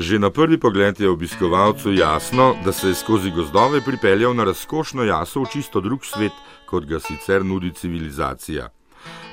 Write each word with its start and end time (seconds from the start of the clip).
Že 0.00 0.16
na 0.18 0.30
prvi 0.32 0.56
pogled 0.56 1.00
je 1.00 1.10
obiskovalcu 1.10 1.92
jasno, 1.92 2.56
da 2.64 2.72
se 2.72 2.88
je 2.88 2.94
skozi 2.94 3.30
gozdove 3.30 3.80
pripeljal 3.84 4.34
na 4.34 4.44
razkošno 4.44 5.04
jaso 5.04 5.42
v 5.42 5.50
čisto 5.52 5.80
drug 5.80 6.04
svet, 6.04 6.32
kot 6.66 6.86
ga 6.88 7.00
sicer 7.00 7.44
nudi 7.44 7.72
civilizacija. 7.76 8.70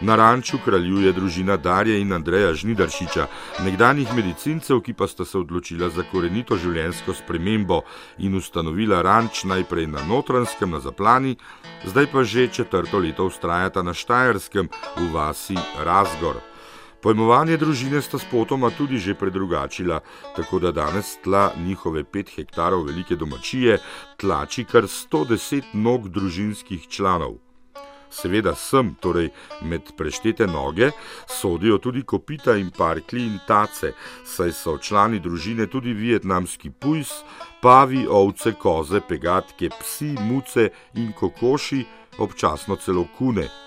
Na 0.01 0.15
ranču 0.15 0.59
kraljuje 0.65 1.14
družina 1.14 1.55
Darje 1.57 2.01
in 2.01 2.11
Andreja 2.14 2.51
Žnidaršiča, 2.54 3.27
nekdanjih 3.64 4.11
medicincev, 4.15 4.82
ki 4.83 4.93
pa 4.93 5.07
sta 5.07 5.25
se 5.25 5.38
odločila 5.39 5.88
za 5.89 6.04
korenito 6.11 6.59
življenjsko 6.59 7.15
spremembo 7.15 7.81
in 8.18 8.36
ustanovila 8.36 9.02
ranč 9.02 9.45
najprej 9.47 9.88
na 9.88 10.04
notranskem, 10.04 10.75
na 10.75 10.84
zaplani, 10.84 11.37
zdaj 11.87 12.11
pa 12.11 12.28
že 12.28 12.51
četrto 12.51 13.00
leto 13.00 13.31
ustrajata 13.31 13.87
na 13.87 13.95
Štajerskem 13.95 14.68
v 15.00 15.09
vasi 15.15 15.56
Razgor. 15.79 16.43
Pojmovanje 17.01 17.57
družine 17.61 18.01
sta 18.01 18.18
spotoma 18.18 18.71
tudi 18.74 18.97
že 18.97 19.14
predrugačila, 19.14 20.00
tako 20.36 20.60
da 20.60 20.71
danes 20.71 21.18
tla 21.23 21.51
njihove 21.57 22.04
pet 22.04 22.29
hektarov 22.36 22.86
velike 22.86 23.15
domačije 23.15 23.78
tlači 24.18 24.64
kar 24.64 24.83
110 24.83 25.73
nog 25.73 26.10
družinskih 26.10 26.87
članov. 26.89 27.37
Seveda 28.10 28.56
sem, 28.56 28.96
torej 29.00 29.29
med 29.61 29.92
preštete 29.97 30.47
noge, 30.47 30.89
sodijo 31.28 31.78
tudi 31.78 32.02
kopita 32.02 32.56
in 32.58 32.72
parkli 32.72 33.25
in 33.28 33.38
tace, 33.48 33.92
saj 34.25 34.52
so 34.52 34.78
člani 34.78 35.20
družine 35.20 35.67
tudi 35.67 35.94
vietnamski 35.94 36.72
pujs, 36.72 37.11
pavi, 37.61 38.08
ovce, 38.09 38.56
koze, 38.58 39.03
pegatke, 39.09 39.70
psi, 39.80 40.16
muce 40.31 40.70
in 40.95 41.14
kokoši, 41.14 41.86
občasno 42.18 42.75
celo 42.75 43.06
kune. 43.18 43.67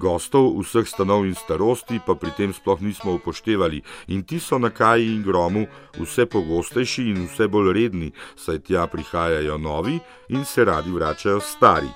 Gostov 0.00 0.56
vseh 0.64 0.88
stanov 0.88 1.28
in 1.28 1.36
starosti 1.36 2.00
pa 2.00 2.16
pri 2.16 2.32
tem 2.32 2.56
sploh 2.56 2.80
nismo 2.80 3.20
upoštevali, 3.20 3.82
in 4.08 4.24
ti 4.24 4.40
so 4.40 4.56
na 4.56 4.72
kaji 4.72 5.12
in 5.12 5.22
gromu 5.22 5.66
vse 6.00 6.24
pogostejši 6.24 7.10
in 7.12 7.26
vse 7.28 7.48
bolj 7.52 7.74
redni, 7.76 8.12
saj 8.36 8.64
tja 8.64 8.86
prihajajo 8.88 9.58
novi 9.60 10.00
in 10.32 10.44
se 10.44 10.64
radi 10.64 10.90
vračajo 10.90 11.40
stari. 11.40 11.92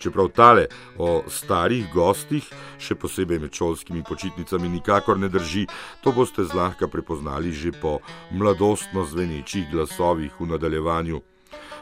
Čeprav 0.00 0.30
tale 0.32 0.64
o 0.96 1.20
starih 1.28 1.90
gostih, 1.92 2.46
še 2.80 2.94
posebej 2.96 3.42
med 3.42 3.52
šolskimi 3.52 4.00
počitnicami, 4.08 4.70
nikakor 4.78 5.18
ne 5.20 5.28
drži, 5.28 5.66
to 6.00 6.14
boste 6.16 6.46
zlahka 6.48 6.88
prepoznali 6.88 7.52
že 7.52 7.74
po 7.76 7.98
mladostno 8.32 9.04
zvenečih 9.04 9.68
glasovih 9.68 10.32
v 10.40 10.54
nadaljevanju. 10.54 11.20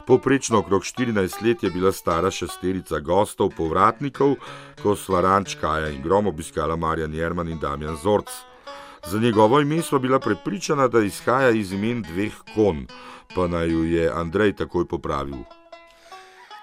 Poprečno 0.09 0.59
okrog 0.59 0.81
14 0.81 1.47
let 1.47 1.63
je 1.63 1.69
bila 1.69 1.91
stara 1.91 2.31
šesterica 2.31 2.97
gostov, 2.99 3.51
povratnikov, 3.57 4.39
ko 4.81 4.95
sva 4.97 5.19
ranč 5.21 5.53
Kaja 5.61 5.91
in 5.93 6.01
Grom 6.01 6.27
obiskala 6.27 6.73
Marjan 6.75 7.13
Jerman 7.13 7.49
in 7.49 7.59
Damjan 7.61 7.95
Zorc. 7.95 8.31
Za 9.05 9.19
njegovo 9.19 9.59
ime 9.61 9.81
sva 9.81 9.99
bila 9.99 10.19
prepričana, 10.19 10.87
da 10.87 11.03
izhaja 11.05 11.49
iz 11.49 11.73
imen 11.73 12.01
dveh 12.01 12.33
kon, 12.55 12.87
pa 13.35 13.47
naj 13.47 13.69
ju 13.69 13.83
je 13.85 14.09
Andrej 14.09 14.55
takoj 14.55 14.87
popravil. 14.87 15.45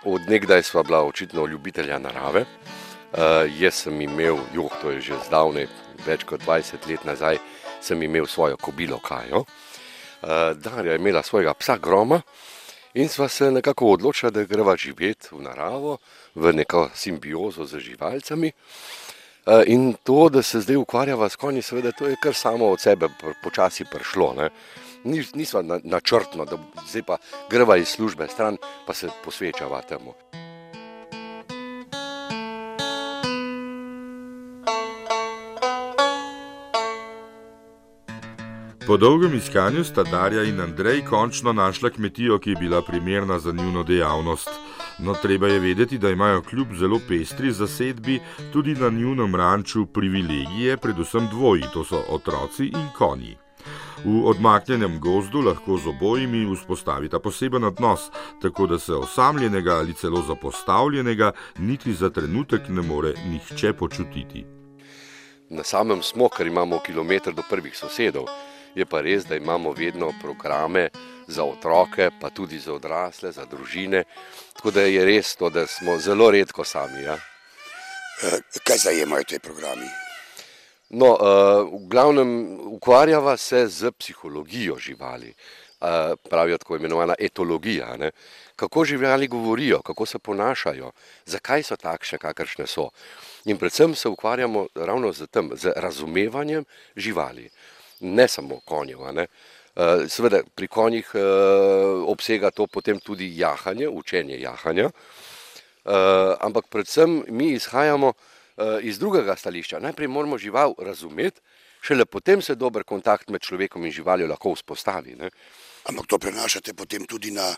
Odnegdaj 0.05 0.63
sva 0.63 0.83
bila 0.83 1.05
očitno 1.07 1.47
ljubitelja 1.47 1.99
narave. 1.99 2.41
Uh, 2.43 3.47
jaz 3.61 3.75
sem 3.75 4.01
imel, 4.01 4.43
joh, 4.55 4.75
to 4.83 4.91
je 4.91 5.01
že 5.01 5.23
zdavne, 5.29 5.69
več 6.07 6.27
kot 6.27 6.43
20 6.43 6.91
let 6.91 7.05
nazaj, 7.05 7.39
sem 7.81 8.03
imel 8.03 8.27
svojo 8.27 8.57
kobilo 8.57 8.99
Kajo. 8.99 9.47
Uh, 9.47 10.51
Darja 10.59 10.93
je 10.93 10.99
imela 10.99 11.23
svojega 11.23 11.55
psa 11.55 11.79
Groma 11.79 12.21
in 12.97 13.09
sva 13.09 13.29
se 13.29 13.51
nekako 13.51 13.93
odločila, 13.93 14.31
da 14.31 14.45
greva 14.45 14.77
živeti 14.77 15.29
v 15.33 15.43
naravo, 15.45 15.99
v 16.35 16.53
neko 16.53 16.89
simbiozo 16.95 17.67
z 17.67 17.81
živalcami. 17.81 18.53
Uh, 19.47 19.63
in 19.67 19.95
to, 20.03 20.29
da 20.29 20.43
se 20.43 20.61
zdaj 20.61 20.77
ukvarjava 20.77 21.29
s 21.29 21.37
konji, 21.37 21.63
seveda, 21.63 21.93
to 21.93 22.09
je 22.09 22.17
kar 22.23 22.35
samo 22.35 22.67
od 22.67 22.81
sebe 22.81 23.09
počasi 23.43 23.85
prišlo. 23.85 24.33
Ne? 24.37 24.51
nisva 25.35 25.63
načrtno, 25.85 26.45
da 26.45 26.59
zdaj 26.89 27.03
pa 27.03 27.17
greva 27.51 27.77
iz 27.77 27.89
službe 27.89 28.27
stran, 28.29 28.57
pa 28.87 28.95
se 28.95 29.09
posvečava 29.25 29.83
temu. 29.83 30.15
Po 38.87 38.97
dolgem 38.97 39.35
iskanju 39.35 39.85
sta 39.85 40.03
Darja 40.03 40.43
in 40.43 40.61
Andrej 40.61 41.01
končno 41.05 41.53
našla 41.53 41.91
kmetijo, 41.91 42.39
ki 42.39 42.51
je 42.51 42.57
bila 42.57 42.83
primerna 42.83 43.39
za 43.39 43.53
njuno 43.53 43.83
dejavnost. 43.83 44.51
No, 44.99 45.15
treba 45.15 45.49
je 45.49 45.61
vedeti, 45.61 45.99
da 45.99 46.11
imajo 46.11 46.43
kljub 46.43 46.75
zelo 46.79 47.01
pestri 47.09 47.53
zasedbi 47.53 48.21
tudi 48.53 48.75
na 48.75 48.89
njunem 48.89 49.35
ranču 49.35 49.87
privilegije, 49.87 50.77
predvsem 50.77 51.29
dvoji, 51.31 51.63
to 51.73 51.85
so 51.85 52.03
otroci 52.09 52.65
in 52.65 52.89
konji. 52.99 53.37
V 54.05 54.23
odmaknjenem 54.25 55.01
gozdu 55.01 55.41
lahko 55.41 55.79
z 55.79 55.89
obojimi 55.89 56.55
vzpostavita 56.55 57.19
poseben 57.19 57.65
odnos, 57.65 58.01
tako 58.43 58.67
da 58.67 58.79
se 58.79 58.95
osamljenega 58.95 59.77
ali 59.77 59.95
celo 59.95 60.23
zapostavljenega 60.23 61.33
niti 61.59 61.95
za 61.95 62.11
trenutek 62.11 62.69
ne 62.69 62.83
more 62.83 63.15
nihče 63.29 63.73
počutiti. 63.73 64.47
Na 65.51 65.63
samem 65.63 66.03
smo, 66.03 66.29
ker 66.29 66.47
imamo 66.47 66.79
kilometr 66.87 67.33
do 67.33 67.43
prvih 67.51 67.77
sosedov, 67.77 68.25
je 68.77 68.85
pa 68.87 69.01
res, 69.01 69.25
da 69.25 69.37
imamo 69.37 69.73
vedno 69.73 70.13
programe 70.23 70.89
za 71.27 71.45
otroke, 71.45 72.11
pa 72.21 72.31
tudi 72.31 72.59
za 72.59 72.75
odrasle, 72.75 73.33
za 73.33 73.45
družine. 73.45 74.05
Tako 74.57 74.71
da 74.71 74.83
je 74.85 75.05
res 75.05 75.37
to, 75.37 75.51
da 75.51 75.67
smo 75.67 75.99
zelo 75.99 76.31
redko 76.31 76.65
sami. 76.65 77.03
Ja? 77.03 77.17
Eh, 78.23 78.41
kaj 78.65 78.79
zajemajo 78.79 79.25
te 79.25 79.39
programi? 79.39 79.89
No, 80.89 81.17
uh, 81.17 81.67
v 81.67 81.89
glavnem 81.91 82.31
ukvarjava 82.77 83.37
se 83.37 83.67
z 83.67 83.91
psihologijo 83.91 84.77
živali, 84.79 85.33
uh, 85.81 86.15
pravijo 86.31 86.59
tako 86.59 86.77
imenovana 86.77 87.15
etologija. 87.19 87.97
Ne? 87.97 88.11
Kako 88.57 88.85
živali 88.85 89.29
govorijo, 89.29 89.83
kako 89.83 90.07
se 90.07 90.19
ponašajo, 90.19 90.93
zakaj 91.27 91.63
so 91.63 91.77
takšne, 91.77 92.19
kakršne 92.19 92.67
so. 92.67 92.91
In 93.45 93.59
predvsem 93.59 93.95
se 93.95 94.09
ukvarjamo 94.09 94.67
ravno 94.75 95.13
z 95.13 95.27
tem, 95.27 95.51
z 95.55 95.73
razumevanjem 95.77 96.65
živali, 96.97 97.51
ne 98.01 98.29
samo 98.29 98.61
konjev. 98.65 98.99
Ne? 99.13 99.27
Uh, 99.77 100.07
seveda 100.09 100.41
pri 100.55 100.69
konjih 100.69 101.11
uh, 101.15 101.23
obsega 102.09 102.51
to 102.51 102.67
potem 102.67 103.01
tudi 103.01 103.29
jahanje, 103.39 103.89
učenje 103.89 104.41
jahanja, 104.41 104.87
uh, 104.87 105.93
ampak 106.41 106.67
predvsem 106.73 107.25
mi 107.29 107.53
izhajamo 107.53 108.13
Eh, 108.57 108.79
iz 108.83 108.99
drugega 108.99 109.37
stališča. 109.37 109.79
Najprej 109.79 110.09
moramo 110.09 110.39
žival 110.39 110.75
razumeti, 110.79 111.41
šele 111.81 112.07
potem 112.07 112.43
se 112.43 112.55
dober 112.55 112.85
kontakt 112.85 113.29
med 113.29 113.43
človekom 113.43 113.85
in 113.85 113.93
živaljo 113.93 114.27
lahko 114.27 114.55
vzpostavi. 114.55 115.17
Ne? 115.17 115.31
Ampak 115.85 116.07
to 116.07 116.19
prenašate 116.19 116.75
potem 116.75 117.05
tudi 117.05 117.31
na 117.31 117.55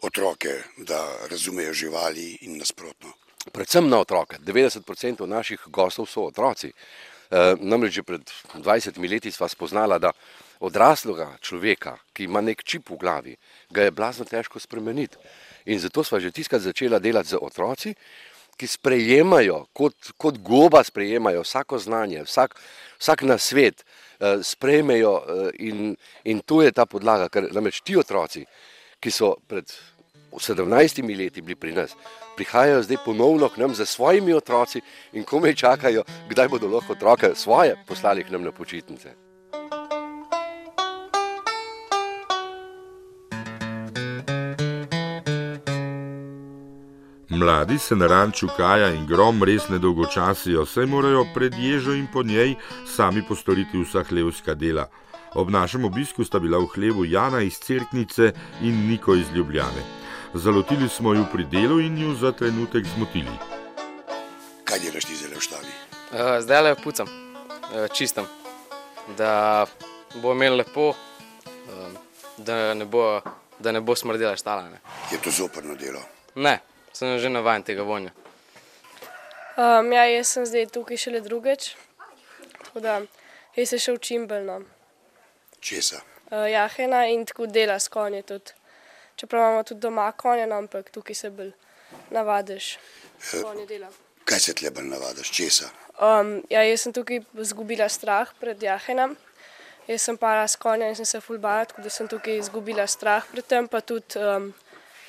otroke, 0.00 0.62
da 0.76 1.04
razumejo 1.30 1.72
živali 1.72 2.38
in 2.40 2.56
nasprotno. 2.58 3.12
Predvsem 3.52 3.88
na 3.88 4.00
otroke. 4.00 4.38
90% 4.40 5.26
naših 5.26 5.60
gostov 5.66 6.06
so 6.06 6.24
otroci. 6.32 6.68
E, 6.68 6.74
namreč 7.30 8.00
že 8.00 8.02
pred 8.02 8.22
20 8.56 8.96
leti 9.10 9.30
sva 9.30 9.48
spoznala, 9.48 9.98
da 9.98 10.12
odraslega 10.60 11.36
človeka, 11.40 11.98
ki 12.12 12.24
ima 12.24 12.40
nek 12.40 12.64
čip 12.64 12.90
v 12.90 12.98
glavi, 12.98 13.34
ga 13.70 13.86
je 13.86 13.94
blazno 13.94 14.24
težko 14.24 14.58
spremeniti. 14.60 15.18
In 15.68 15.78
zato 15.78 16.04
sva 16.04 16.20
že 16.20 16.32
tiskrat 16.32 16.64
začela 16.64 16.98
delati 16.98 17.34
z 17.34 17.40
otroci, 17.40 17.94
ki 18.58 18.66
sprejemajo, 18.66 19.68
kot, 19.72 20.12
kot 20.18 20.40
goba 20.42 20.82
sprejemajo 20.84 21.44
vsako 21.46 21.78
znanje, 21.78 22.24
vsak, 22.26 22.56
vsak 22.98 23.22
na 23.22 23.38
svet, 23.38 23.84
eh, 24.18 24.42
sprejmejo 24.42 25.12
eh, 25.14 25.50
in, 25.68 25.94
in 26.24 26.40
tu 26.42 26.62
je 26.62 26.72
ta 26.74 26.86
podlaga, 26.86 27.28
ker 27.30 27.46
namreč 27.54 27.80
ti 27.86 27.94
otroci, 27.96 28.42
ki 28.98 29.10
so 29.14 29.36
pred 29.46 29.70
17 30.32 31.18
leti 31.18 31.42
bili 31.42 31.54
pri 31.54 31.72
nas, 31.72 31.96
prihajajo 32.36 32.82
zdaj 32.82 32.96
ponovno 33.04 33.48
k 33.48 33.56
nam 33.56 33.74
za 33.74 33.86
svojimi 33.86 34.32
otroci 34.32 34.80
in 35.12 35.24
komaj 35.24 35.54
čakajo, 35.54 36.04
kdaj 36.30 36.48
bodo 36.48 36.68
lahko 36.68 36.92
otroke 36.92 37.34
svoje 37.34 37.76
poslali 37.86 38.24
k 38.24 38.30
nam 38.30 38.42
na 38.42 38.52
počitnice. 38.52 39.28
Mladi 47.30 47.78
se 47.78 47.96
na 47.96 48.06
ranču 48.06 48.48
Kaja 48.56 48.88
in 48.88 49.06
Grom 49.06 49.42
res 49.42 49.68
ne 49.68 49.78
dolgočasijo, 49.78 50.64
saj 50.66 50.86
morajo 50.86 51.26
pred 51.34 51.54
ježo 51.54 51.94
in 51.94 52.06
po 52.12 52.22
njej 52.22 52.54
sami 52.96 53.22
postoriti 53.28 53.78
vsa 53.78 54.02
hlevska 54.02 54.54
dela. 54.54 54.88
Ob 55.34 55.50
našem 55.50 55.84
obisku 55.84 56.24
sta 56.24 56.38
bila 56.38 56.58
v 56.58 56.66
hlevu 56.74 57.04
Jana 57.04 57.40
iz 57.40 57.60
Cerknice 57.60 58.32
in 58.62 58.88
Niko 58.88 59.14
iz 59.14 59.30
Ljubljane. 59.34 59.97
Zalotili 60.34 60.88
smo 60.88 61.14
ju 61.14 61.24
pri 61.32 61.44
delu 61.44 61.80
in 61.80 61.98
ju 61.98 62.14
za 62.14 62.32
trenutek 62.32 62.84
zmotili. 62.84 63.32
Kaj 64.64 64.78
delaš 64.78 65.04
ti 65.04 65.16
zdaj 65.16 65.36
v 65.36 65.40
štali? 65.40 65.72
Uh, 66.12 66.40
zdaj 66.40 66.62
le 66.62 66.74
pucam, 66.74 67.08
uh, 67.08 67.88
čistam, 67.92 68.26
da 69.16 69.66
bo 70.22 70.32
imel 70.32 70.56
lepo, 70.56 70.88
uh, 70.88 70.96
da, 72.36 72.74
ne 72.74 72.84
bo, 72.84 73.20
da 73.58 73.72
ne 73.72 73.80
bo 73.80 73.96
smrdela 73.96 74.36
štala. 74.36 74.68
Ne. 74.68 74.80
Je 75.12 75.18
to 75.18 75.30
zoprno 75.30 75.74
delo? 75.74 76.00
Ne, 76.34 76.58
sem 76.92 77.18
že 77.18 77.28
navaden 77.28 77.62
tega 77.62 77.82
vonja. 77.82 78.10
Um, 79.56 79.92
ja, 79.92 80.04
jaz 80.06 80.28
sem 80.28 80.46
zdaj 80.46 80.66
tukaj 80.66 80.96
šele 80.96 81.20
drugič, 81.20 81.74
tako 82.64 82.80
da 82.80 83.00
jaz 83.56 83.68
se 83.68 83.78
še 83.78 83.92
učim 83.92 84.26
belno. 84.26 84.60
Česa? 85.60 86.04
uh, 86.30 86.50
jahena 86.50 87.06
in 87.06 87.24
tako 87.26 87.46
dela 87.46 87.78
s 87.78 87.88
konji 87.88 88.22
tudi. 88.22 88.57
Čeprav 89.18 89.42
imamo 89.42 89.62
tudi 89.62 89.80
doma 89.80 90.12
konje, 90.12 90.46
no, 90.46 90.56
ampak 90.62 90.90
tukaj 90.94 91.14
se 91.14 91.30
bolj 91.30 91.50
navadiš 92.10 92.78
s 93.20 93.42
konji 93.42 93.66
dela. 93.66 93.88
Kaj 94.24 94.40
se 94.40 94.54
tle 94.54 94.70
bolj 94.70 94.86
navadiš, 94.92 95.30
česa? 95.34 95.70
Um, 95.98 96.36
ja, 96.50 96.62
jaz 96.62 96.84
sem 96.86 96.94
tukaj 96.94 97.24
izgubila 97.42 97.88
strah 97.90 98.30
pred 98.40 98.62
jahenom. 98.62 99.16
Jaz 99.88 100.04
sem 100.06 100.18
para 100.20 100.44
s 100.48 100.54
konjem 100.56 100.92
in 100.92 100.96
sem 101.00 101.08
se 101.08 101.20
fulbala, 101.20 101.64
tako 101.64 101.82
da 101.82 101.90
sem 101.90 102.06
tukaj 102.08 102.38
izgubila 102.38 102.86
strah 102.86 103.26
pred 103.32 103.46
tem, 103.46 103.66
pa 103.68 103.80
tudi 103.80 104.22
um, 104.22 104.52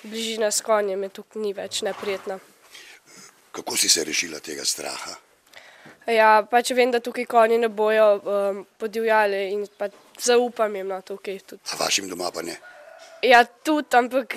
bližina 0.04 0.50
s 0.52 0.66
konjem 0.66 1.04
je 1.04 1.10
tukaj 1.20 1.42
ni 1.44 1.54
več 1.54 1.84
neprijetna. 1.86 2.40
Kako 3.52 3.78
si 3.78 3.90
se 3.90 4.04
rešila 4.04 4.40
tega 4.40 4.66
straha? 4.66 5.14
Ja, 6.10 6.32
pač 6.50 6.74
vem, 6.74 6.90
da 6.90 7.04
tukaj 7.04 7.30
konji 7.30 7.62
ne 7.62 7.70
bojo 7.70 8.10
um, 8.18 8.66
podivjali 8.82 9.46
in 9.54 9.68
pa 9.78 9.92
zaupam 10.18 10.76
jim 10.76 10.90
na 10.90 11.02
tukaj. 11.06 11.40
Tudi. 11.46 11.62
A 11.70 11.84
vašim 11.84 12.10
doma 12.10 12.32
pa 12.34 12.42
ne? 12.42 12.58
Ja, 13.22 13.44
tudi, 13.46 13.98
ampak 13.98 14.36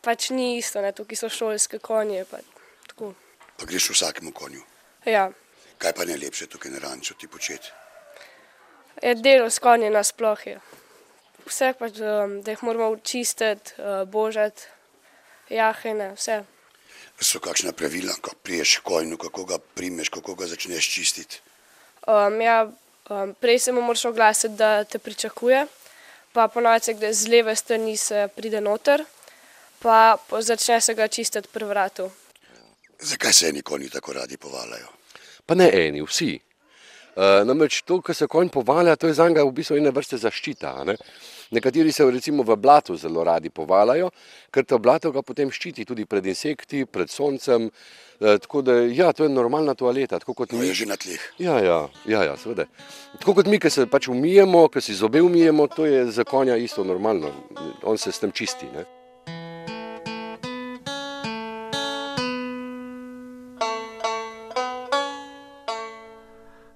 pač 0.00 0.30
ni 0.30 0.56
isto, 0.58 0.80
ne? 0.80 0.92
tukaj 0.92 1.16
so 1.16 1.28
šolske 1.28 1.78
konje. 1.78 2.24
Pa, 2.30 2.38
tako. 2.88 3.14
Pa 3.56 3.66
greš 3.66 3.90
vsakemu 3.90 4.32
konju. 4.32 4.62
ja, 5.04 5.30
Kaj 5.78 5.92
pa 5.92 6.04
najlepše 6.04 6.46
tukaj 6.46 6.70
na 6.70 6.78
ranču 6.78 7.14
ti 7.14 7.28
početi? 7.28 7.72
je 9.02 9.14
delo 9.14 9.50
s 9.50 9.58
konji 9.58 9.90
nasploh 9.90 10.46
je. 10.46 10.60
Vse 11.46 11.72
pač, 11.78 11.98
um, 11.98 12.36
da 12.42 12.52
jih 12.54 12.62
moramo 12.62 12.96
čistiti, 13.02 13.74
uh, 13.78 14.08
božati, 14.08 14.62
jahene, 15.50 16.12
vse. 16.14 16.42
So 17.22 17.40
kakšna 17.42 17.72
pravila, 17.72 18.14
ko 18.22 18.34
priješ 18.42 18.76
k 18.78 18.82
konju, 18.86 19.18
kako 19.18 19.44
ga 19.44 19.58
primeš, 19.58 20.08
kako 20.08 20.34
ga 20.34 20.46
začneš 20.46 20.88
čistiti? 20.90 21.40
Um, 22.06 22.40
ja, 22.40 22.66
um, 23.10 23.34
prej 23.34 23.58
se 23.58 23.72
mu 23.72 23.82
moraš 23.82 24.04
oglasiti, 24.04 24.54
da 24.54 24.84
te 24.84 24.98
pričakuje, 24.98 25.66
pa 26.32 26.48
ponovadi 26.48 26.84
se 26.84 26.94
gre 26.94 27.12
z 27.14 27.28
leve 27.28 27.56
strani 27.56 27.96
se 27.96 28.28
pride 28.36 28.60
noter, 28.60 29.04
pa 29.78 30.16
začne 30.40 30.80
se 30.80 30.94
ga 30.94 31.08
čistiti 31.08 31.48
pri 31.52 31.64
vratu. 31.64 32.10
Zakaj 33.00 33.32
se 33.32 33.48
eni 33.48 33.62
konji 33.62 33.90
tako 33.90 34.12
radi 34.12 34.36
povaljajo? 34.36 34.88
Pa 35.46 35.54
ne 35.54 35.70
eni, 35.86 36.02
vsi. 36.02 36.40
Uh, 37.12 37.42
namreč 37.44 37.82
to, 37.84 37.98
kar 38.00 38.16
se 38.16 38.26
konj 38.26 38.48
povalja, 38.48 38.96
to 38.96 39.06
je 39.06 39.14
za 39.18 39.26
njega 39.28 39.44
v 39.44 39.52
bistvu 39.52 39.76
ena 39.76 39.90
vrsta 39.92 40.16
zaščita. 40.16 40.70
Ne? 40.88 40.94
Nekateri 41.52 41.92
se 41.92 42.06
recimo 42.08 42.42
v 42.42 42.56
blatu 42.56 42.96
zelo 42.96 43.24
radi 43.24 43.50
povaljajo, 43.52 44.08
ker 44.50 44.64
to 44.64 44.78
blato 44.78 45.12
ga 45.12 45.20
potem 45.20 45.50
ščiti 45.52 45.84
tudi 45.84 46.06
pred 46.08 46.24
insekti, 46.26 46.86
pred 46.88 47.12
soncem. 47.12 47.68
Uh, 48.22 48.38
tako 48.40 48.62
da, 48.64 48.78
ja, 48.88 49.12
to 49.12 49.28
je 49.28 49.34
normalna 49.34 49.74
toaleta, 49.74 50.18
To 50.18 50.56
mi. 50.56 50.66
je 50.66 50.74
že 50.74 50.86
na 50.86 50.96
tleh. 50.96 51.20
Ja, 51.38 51.58
ja, 51.60 51.88
ja, 52.08 52.24
ja 52.24 52.36
seveda. 52.36 52.64
Tako 53.20 53.34
kot 53.34 53.46
mi, 53.46 53.60
ki 53.60 53.68
se 53.70 53.86
pač 53.86 54.08
umijemo, 54.08 54.68
ki 54.72 54.80
si 54.80 54.94
zobe 54.94 55.20
umijemo, 55.20 55.68
to 55.68 55.84
je 55.86 56.06
za 56.08 56.24
konja 56.24 56.56
isto 56.56 56.84
normalno. 56.84 57.28
On 57.82 57.98
se 57.98 58.12
s 58.12 58.24
tem 58.24 58.32
čisti. 58.32 58.66
Ne? 58.72 59.01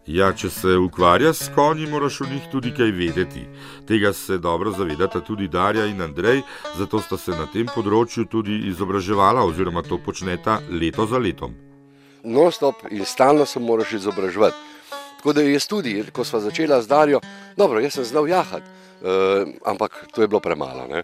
Ja, 0.07 0.31
če 0.33 0.51
se 0.51 0.77
ukvarjaš 0.79 1.37
s 1.37 1.51
konji, 1.55 1.87
moraš 1.91 2.21
o 2.21 2.31
njih 2.31 2.47
tudi 2.53 2.71
kaj 2.75 2.91
vedeti. 2.95 3.43
Tega 3.89 4.13
se 4.13 4.39
dobro 4.39 4.71
zavedata 4.71 5.21
tudi 5.21 5.49
Darja 5.49 5.87
in 5.87 6.03
Andrej, 6.03 6.43
zato 6.79 7.03
sta 7.03 7.19
se 7.19 7.35
na 7.35 7.51
tem 7.53 7.67
področju 7.67 8.29
tudi 8.31 8.69
izobraževala 8.71 9.43
oziroma 9.43 9.83
to 9.83 9.99
počneta 9.99 10.61
leto 10.71 11.07
za 11.07 11.19
letom. 11.19 11.67
non-stop 12.27 12.75
in 12.91 13.05
stalno 13.05 13.47
se 13.47 13.61
moraš 13.61 13.93
izobraževati. 13.93 14.57
Tako 15.17 15.33
da 15.33 15.43
jaz 15.43 15.67
tudi, 15.67 16.05
ko 16.13 16.25
smo 16.25 16.41
začela 16.41 16.83
z 16.83 16.89
Darjo, 16.89 17.21
dobro, 17.57 17.81
jaz 17.81 17.95
sem 17.95 18.05
znal 18.05 18.29
jahati, 18.29 18.67
uh, 19.01 19.49
ampak 19.65 20.07
to 20.15 20.23
je 20.23 20.29
bilo 20.29 20.41
premalo. 20.41 20.87
Ne? 20.91 21.03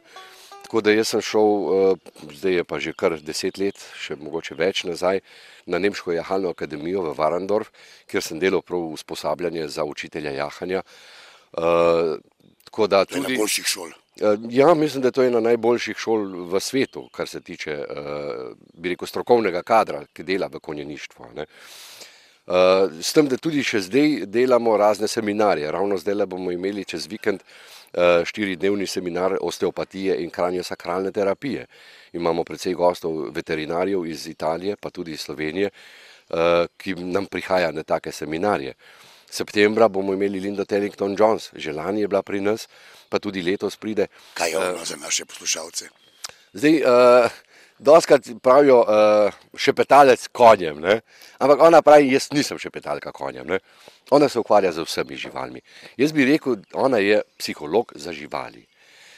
Tako 0.72 0.80
da 0.80 0.92
jaz 0.96 1.10
sem 1.12 1.20
šel, 1.20 1.42
uh, 1.44 1.98
zdaj 2.32 2.54
je 2.56 2.62
pa 2.64 2.78
že 2.80 2.94
kar 2.96 3.12
deset 3.20 3.58
let, 3.60 3.76
še 4.00 4.14
mogoče 4.16 4.54
več 4.56 4.86
nazaj, 4.88 5.19
na 5.69 5.76
Nemško 5.76 6.14
jahalno 6.16 6.48
akademijo 6.48 7.02
v 7.04 7.10
Varandorf, 7.19 7.69
kjer 8.08 8.24
sem 8.24 8.38
delal 8.40 8.62
prav 8.64 8.86
usposabljanje 8.96 9.66
za 9.69 9.84
učitelja 9.84 10.32
jahanja. 10.32 10.80
Uh, 11.52 12.16
tako 12.64 12.88
da 12.88 13.02
tudi. 13.04 13.36
boljših 13.36 13.69
šol. 13.69 13.90
Eh, 13.92 14.38
Ja, 14.48 14.72
mislim, 14.74 15.02
da 15.04 15.12
je 15.12 15.19
to 15.19 15.26
ena 15.28 15.42
najboljših 15.44 16.00
šol 16.00 16.24
v 16.48 16.60
svetu, 16.60 17.04
kar 17.12 17.28
se 17.28 17.42
tiče 17.44 17.76
bi 18.72 18.94
rekel, 18.94 19.08
strokovnega 19.12 19.60
kadra, 19.62 20.06
ki 20.12 20.24
dela 20.24 20.48
v 20.48 20.60
konjeništvu. 20.60 21.34
ne. 21.36 21.46
S 23.00 23.12
tem, 23.12 23.28
da 23.28 23.36
tudi 23.36 23.60
še 23.62 23.84
zdaj 23.84 24.24
delamo 24.26 24.76
razne 24.76 25.08
seminarje. 25.08 25.70
Ravno 25.70 26.00
zdaj 26.00 26.26
bomo 26.26 26.50
imeli 26.50 26.84
čez 26.84 27.06
vikend 27.06 27.44
štiridnevni 28.25 28.87
seminar 28.87 29.37
osteopatije 29.41 30.17
in 30.25 30.31
kranjosakralne 30.31 31.12
terapije. 31.12 31.67
Imamo 32.12 32.44
precej 32.44 32.75
gostov, 32.75 33.31
veterinarjev 33.31 34.06
iz 34.06 34.27
Italije, 34.27 34.77
pa 34.77 34.91
tudi 34.91 35.12
iz 35.12 35.21
Slovenije, 35.21 35.71
uh, 36.31 36.39
ki 36.77 36.94
nam 36.94 37.27
prihaja 37.27 37.71
na 37.73 37.83
take 37.83 38.12
seminarje. 38.12 38.75
Septembra 39.31 39.89
bomo 39.89 40.12
imeli 40.12 40.41
Linda 40.41 40.65
Tellington 40.65 41.17
Jones, 41.19 41.50
že 41.55 41.73
lani 41.73 42.00
je 42.00 42.09
bila 42.09 42.23
pri 42.23 42.41
nas, 42.41 42.69
pa 43.09 43.19
tudi 43.19 43.43
letos 43.43 43.77
pride. 43.77 44.06
Kaj 44.35 44.50
je 44.50 44.59
ono 44.59 44.85
za 44.85 44.97
naše 44.97 45.25
poslušalce? 45.25 45.89
Zdaj, 46.53 46.83
uh, 46.83 47.31
doskrat 47.82 48.29
pravijo 48.43 48.81
uh, 48.81 49.32
šepetalec 49.56 50.29
konjem, 50.32 50.81
ne? 50.81 51.00
ampak 51.38 51.61
ona 51.61 51.82
pravi, 51.82 52.12
jaz 52.12 52.29
nisem 52.32 52.58
šepetalka 52.58 53.12
konjem. 53.12 53.46
Ne? 53.46 53.58
Ona 54.11 54.29
se 54.29 54.38
ukvarja 54.38 54.73
z 54.73 54.84
vsemi 54.87 55.17
živalmi. 55.17 55.61
Jaz 55.96 56.12
bi 56.12 56.25
rekel, 56.25 56.56
ona 56.73 56.99
je 56.99 57.23
psiholog 57.38 57.93
za 57.94 58.12
živali, 58.12 58.64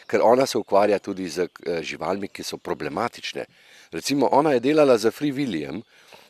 ker 0.06 0.22
ona 0.22 0.46
se 0.46 0.58
ukvarja 0.58 0.99
tudi 0.99 1.28
z 1.28 1.49
uh, 1.49 1.81
živalmi, 1.82 2.28
ki 2.28 2.43
so 2.43 2.56
problematične. 2.56 3.44
Recimo, 3.93 4.28
ona 4.32 4.56
je 4.56 4.61
delala 4.61 4.99
za 4.99 5.11
Free 5.11 5.32
William, 5.32 5.82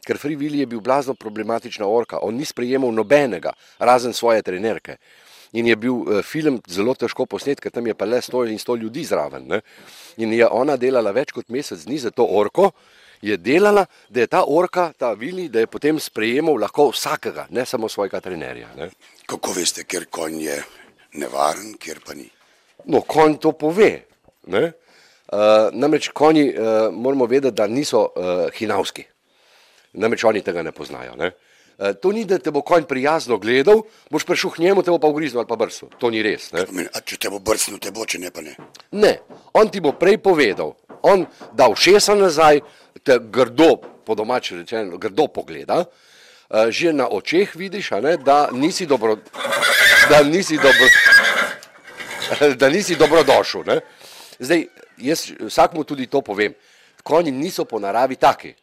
ker 0.05 0.19
Free 0.19 0.37
Willy 0.37 0.65
je 0.65 0.67
bil 0.67 0.81
blazno 0.81 1.15
problematična 1.15 1.87
orka, 1.87 2.19
on 2.23 2.35
ni 2.37 2.45
sprejemal 2.45 2.93
nobenega, 2.93 3.55
razen 3.79 4.13
svoje 4.13 4.43
trenerke. 4.43 4.99
In 5.55 5.69
je 5.71 5.77
bil 5.79 5.95
uh, 5.95 6.19
film 6.27 6.59
zelo 6.67 6.97
težko 6.99 7.29
posnet, 7.31 7.61
ker 7.63 7.71
tam 7.71 7.87
je 7.87 7.95
pa 7.95 8.09
le 8.09 8.19
100 8.23 8.49
in 8.51 8.59
100 8.59 8.77
ljudi 8.83 9.05
zraven. 9.07 9.47
Ne? 9.47 9.61
In 10.23 10.33
je 10.35 10.49
ona 10.51 10.77
delala 10.81 11.15
več 11.15 11.31
kot 11.35 11.51
mesec 11.55 11.85
dni 11.87 12.01
za 12.03 12.11
to 12.11 12.27
orko, 12.27 12.73
je 13.25 13.37
delala, 13.41 13.87
da 14.11 14.25
je 14.25 14.31
ta 14.33 14.43
orka, 14.51 14.91
ta 14.99 15.13
vili, 15.17 15.47
da 15.49 15.63
je 15.63 15.71
potem 15.71 16.01
sprejemal 16.03 16.59
lahko 16.61 16.91
vsakega, 16.91 17.47
ne 17.55 17.65
samo 17.67 17.89
svojega 17.89 18.21
trenerja. 18.21 18.69
Ne? 18.77 18.91
Kako 19.31 19.55
veste, 19.57 19.87
ker 19.89 20.09
konj 20.13 20.43
je 20.43 20.59
nevaren, 21.23 21.73
kjer 21.81 22.03
pa 22.05 22.19
ni? 22.19 22.27
No, 22.91 23.01
konj 23.01 23.39
to 23.41 23.55
pove. 23.57 23.93
Ne? 24.53 24.67
Uh, 25.33 25.71
namreč 25.73 26.11
konji 26.13 26.51
uh, 26.51 26.91
moramo 26.93 27.31
vedeti, 27.31 27.57
da 27.57 27.71
niso 27.71 28.03
uh, 28.11 28.45
hinavski. 28.59 29.07
Namreč 30.03 30.27
oni 30.29 30.43
tega 30.45 30.67
ne 30.67 30.75
poznajo. 30.75 31.15
Ne? 31.17 31.31
Uh, 31.31 31.54
to 32.01 32.13
ni, 32.13 32.25
da 32.25 32.39
te 32.39 32.51
bo 32.55 32.63
konj 32.63 32.87
prijazno 32.89 33.39
gledal, 33.39 33.83
boš 34.11 34.25
prišel 34.25 34.51
k 34.51 34.59
njemu, 34.59 34.83
te 34.83 34.91
bo 34.91 34.99
pa 34.99 35.11
ugriznil 35.11 35.43
ali 35.43 35.49
pa 35.49 35.57
brsil. 35.57 35.89
To 35.99 36.11
ni 36.11 36.23
res. 36.23 36.53
Ne? 36.53 36.67
Pomeni, 36.67 36.89
a 36.95 37.01
če 37.01 37.19
te 37.19 37.31
bo 37.33 37.41
brcnil, 37.43 37.81
te 37.83 37.91
bo, 37.91 38.07
če 38.07 38.21
ne 38.23 38.31
pa 38.31 38.45
ne. 38.45 38.55
Ne, 38.93 39.15
on 39.59 39.71
ti 39.71 39.83
bo 39.83 39.95
prej 39.99 40.19
povedal, 40.23 40.75
on 41.03 41.27
da 41.53 41.69
všesa 41.75 42.15
nazaj, 42.19 42.63
te 43.03 43.19
grdo, 43.19 43.77
po 44.05 44.15
domači 44.15 44.57
rečeno, 44.61 44.99
grdo 44.99 45.27
pogleda, 45.29 45.85
eh, 45.85 46.71
že 46.71 46.93
na 46.93 47.09
očeh 47.11 47.57
vidiš, 47.57 47.91
ne, 48.03 48.17
da 48.17 48.49
nisi 48.53 48.87
dobro, 48.87 49.19
da 50.09 50.23
nisi 50.23 50.57
dobro, 50.57 50.87
da 52.61 52.69
nisi 52.69 52.97
dobrodošel. 52.97 53.65
Ne. 53.67 53.81
Zdaj, 54.39 54.67
jaz 54.99 55.31
vsakmu 55.41 55.85
tudi 55.85 56.07
to 56.07 56.21
povem, 56.21 56.55
konji 57.03 57.31
niso 57.31 57.65
po 57.65 57.79
naravi 57.79 58.17
taki. 58.17 58.55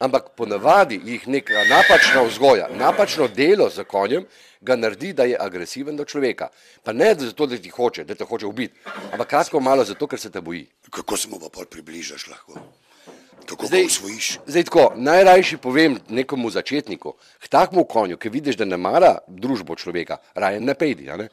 Ampak 0.00 0.30
ponavadi 0.36 0.96
jih 1.04 1.26
neka 1.28 1.64
napačna 1.68 2.22
vzgoja, 2.24 2.68
napačno 2.72 3.28
delo 3.28 3.68
z 3.70 3.84
konjem 3.84 4.24
ga 4.60 4.76
naredi, 4.76 5.12
da 5.12 5.24
je 5.28 5.36
agresiven 5.40 5.96
do 5.96 6.04
človeka. 6.04 6.48
Pa 6.84 6.92
ne 6.92 7.14
zato, 7.14 7.46
da 7.46 7.58
ti 7.58 7.68
hoče, 7.68 8.04
da 8.04 8.14
te 8.14 8.24
hoče 8.24 8.46
ubiti, 8.46 8.80
ampak 9.12 9.28
kratko 9.28 9.60
malo 9.60 9.84
zato, 9.84 10.06
ker 10.06 10.20
se 10.20 10.30
te 10.30 10.40
boji. 10.40 10.66
Kako 10.90 11.16
se 11.16 11.28
mu 11.28 11.40
pa 11.40 11.52
pol 11.52 11.68
približaš 11.68 12.26
lahko? 12.32 12.56
Kako 13.46 13.66
Zdaj- 13.66 13.86
usvojiš? 13.86 14.38
Zdaj 14.46 14.64
tako, 14.64 14.92
najrajši 14.96 15.56
povem 15.56 15.98
nekomu 16.08 16.50
začetniku, 16.50 17.14
k 17.40 17.48
takmu 17.48 17.84
konju, 17.84 18.16
ki 18.16 18.28
vidiš, 18.28 18.56
da 18.56 18.64
ne 18.64 18.76
mara 18.76 19.18
družbo 19.28 19.76
človeka, 19.76 20.16
raje 20.34 20.60
ne 20.60 20.74
pejdi. 20.74 21.12
Ne? 21.12 21.28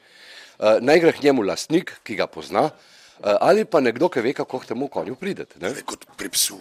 Uh, 0.59 0.81
naj 0.81 0.99
gre 0.99 1.11
k 1.11 1.23
njemu 1.23 1.41
lastnik, 1.41 1.99
ki 2.03 2.15
ga 2.15 2.27
pozna, 2.27 2.67
uh, 2.67 3.37
ali 3.39 3.65
pa 3.65 3.79
nekdo, 3.79 4.09
ki 4.09 4.19
ve, 4.19 4.33
kako 4.33 4.59
k 4.59 4.73
temu 4.73 4.87
konju. 4.87 5.15
Le 5.21 5.83
kot 5.85 6.03
pri 6.17 6.29
psu. 6.29 6.59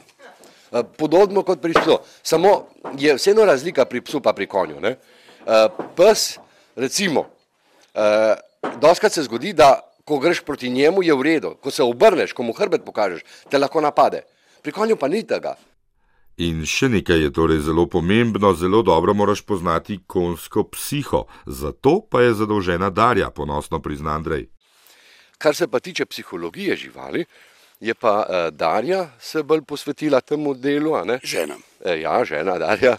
Eh, 0.76 0.84
Podobno 0.98 1.42
kot 1.42 1.60
pri 1.62 1.72
psu, 1.72 1.98
samo 2.22 2.66
je 2.98 3.14
vseeno 3.14 3.44
razlika 3.44 3.84
pri 3.84 4.00
psu 4.00 4.20
pa 4.20 4.32
pri 4.32 4.46
konju. 4.46 4.80
Ne? 4.80 4.96
Eh, 5.46 5.68
Pes, 5.96 6.38
recimo, 6.76 7.26
eh, 7.94 8.34
doskrat 8.80 9.12
se 9.12 9.22
zgodi, 9.22 9.52
da 9.52 9.80
ko 10.04 10.18
greš 10.18 10.40
proti 10.40 10.70
njemu, 10.70 11.02
je 11.02 11.14
v 11.14 11.22
redu, 11.22 11.54
ko 11.60 11.70
se 11.70 11.82
obrneš, 11.82 12.32
ko 12.32 12.42
mu 12.42 12.52
hrbet 12.52 12.84
pokažeš, 12.84 13.22
te 13.50 13.58
lahko 13.58 13.80
napade. 13.80 14.22
Pri 14.62 14.72
konju 14.72 14.96
pa 14.96 15.08
ni 15.08 15.22
tega. 15.26 15.56
In 16.36 16.66
še 16.68 16.88
nekaj 16.92 17.22
je 17.22 17.32
torej 17.32 17.62
zelo 17.64 17.86
pomembno, 17.86 18.52
zelo 18.54 18.82
dobro 18.82 19.14
moraš 19.14 19.40
poznati 19.42 19.98
konsko 20.06 20.66
psiho, 20.68 21.24
zato 21.46 22.00
pa 22.10 22.22
je 22.22 22.34
zadolžena 22.34 22.90
Darja, 22.90 23.30
ponosno 23.30 23.80
prizna 23.80 24.12
Andrej. 24.14 24.48
Kar 25.38 25.56
se 25.56 25.68
pa 25.68 25.80
tiče 25.80 26.04
psihologije 26.06 26.76
živali, 26.76 27.24
je 27.80 27.94
pa 27.94 28.26
uh, 28.28 28.50
Darja 28.50 29.10
se 29.20 29.42
bolj 29.42 29.62
posvetila 29.62 30.20
temu 30.20 30.54
delu. 30.54 30.96
Žena. 31.22 31.56
E, 31.84 32.00
ja, 32.00 32.24
žena 32.24 32.58
Darja. 32.58 32.96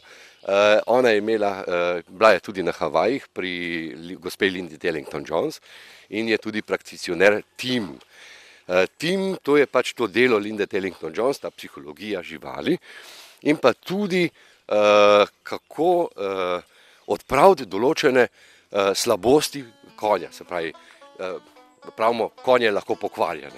Uh, 0.48 0.80
ona 0.86 1.10
je 1.10 1.18
imela, 1.18 1.64
uh, 1.68 2.02
bila 2.08 2.32
je 2.32 2.40
tudi 2.40 2.64
na 2.64 2.72
Havajih 2.72 3.28
pri 3.34 4.16
gospe 4.20 4.46
Lindy 4.46 4.78
Tellington 4.78 5.26
Jones 5.28 5.60
in 6.10 6.30
je 6.30 6.38
tudi 6.38 6.62
prakticioner 6.62 7.42
tim. 7.56 8.00
Uh, 8.68 8.86
tim, 8.98 9.36
to 9.44 9.58
je 9.58 9.66
pač 9.66 9.94
to 9.94 10.08
delo 10.08 10.38
Lindy 10.38 10.68
Tellington 10.68 11.14
Jones, 11.16 11.40
ta 11.40 11.50
psihologija 11.52 12.22
živali 12.24 12.78
in 13.42 13.58
pa 13.58 13.74
tudi 13.74 14.30
uh, 14.30 15.28
kako 15.44 15.92
uh, 16.08 16.64
odpraviti 17.08 17.66
določene 17.66 18.28
uh, 18.28 18.94
slabosti 18.96 19.66
konja. 19.96 20.32
Se 20.32 20.48
pravi, 20.48 20.72
uh, 20.72 21.38
pravimo, 21.96 22.30
konj 22.44 22.70
je 22.70 22.72
lahko 22.72 22.96
pokvarjen. 22.96 23.52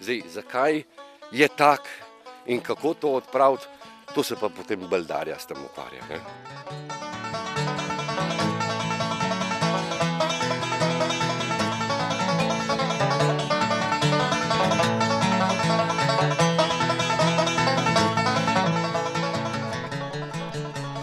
Zdaj, 0.00 0.22
zakaj 0.28 0.82
je 1.32 1.48
tak 1.48 1.80
in 2.46 2.60
kako 2.60 2.94
to 2.94 3.08
odpraviti, 3.08 3.64
to 4.14 4.22
se 4.22 4.36
pa 4.40 4.48
potem 4.48 4.80
bolj 4.90 5.04
darja 5.04 5.38
s 5.38 5.46
tem 5.46 5.56
ukvarja. 5.64 6.00
Ne? 6.08 6.20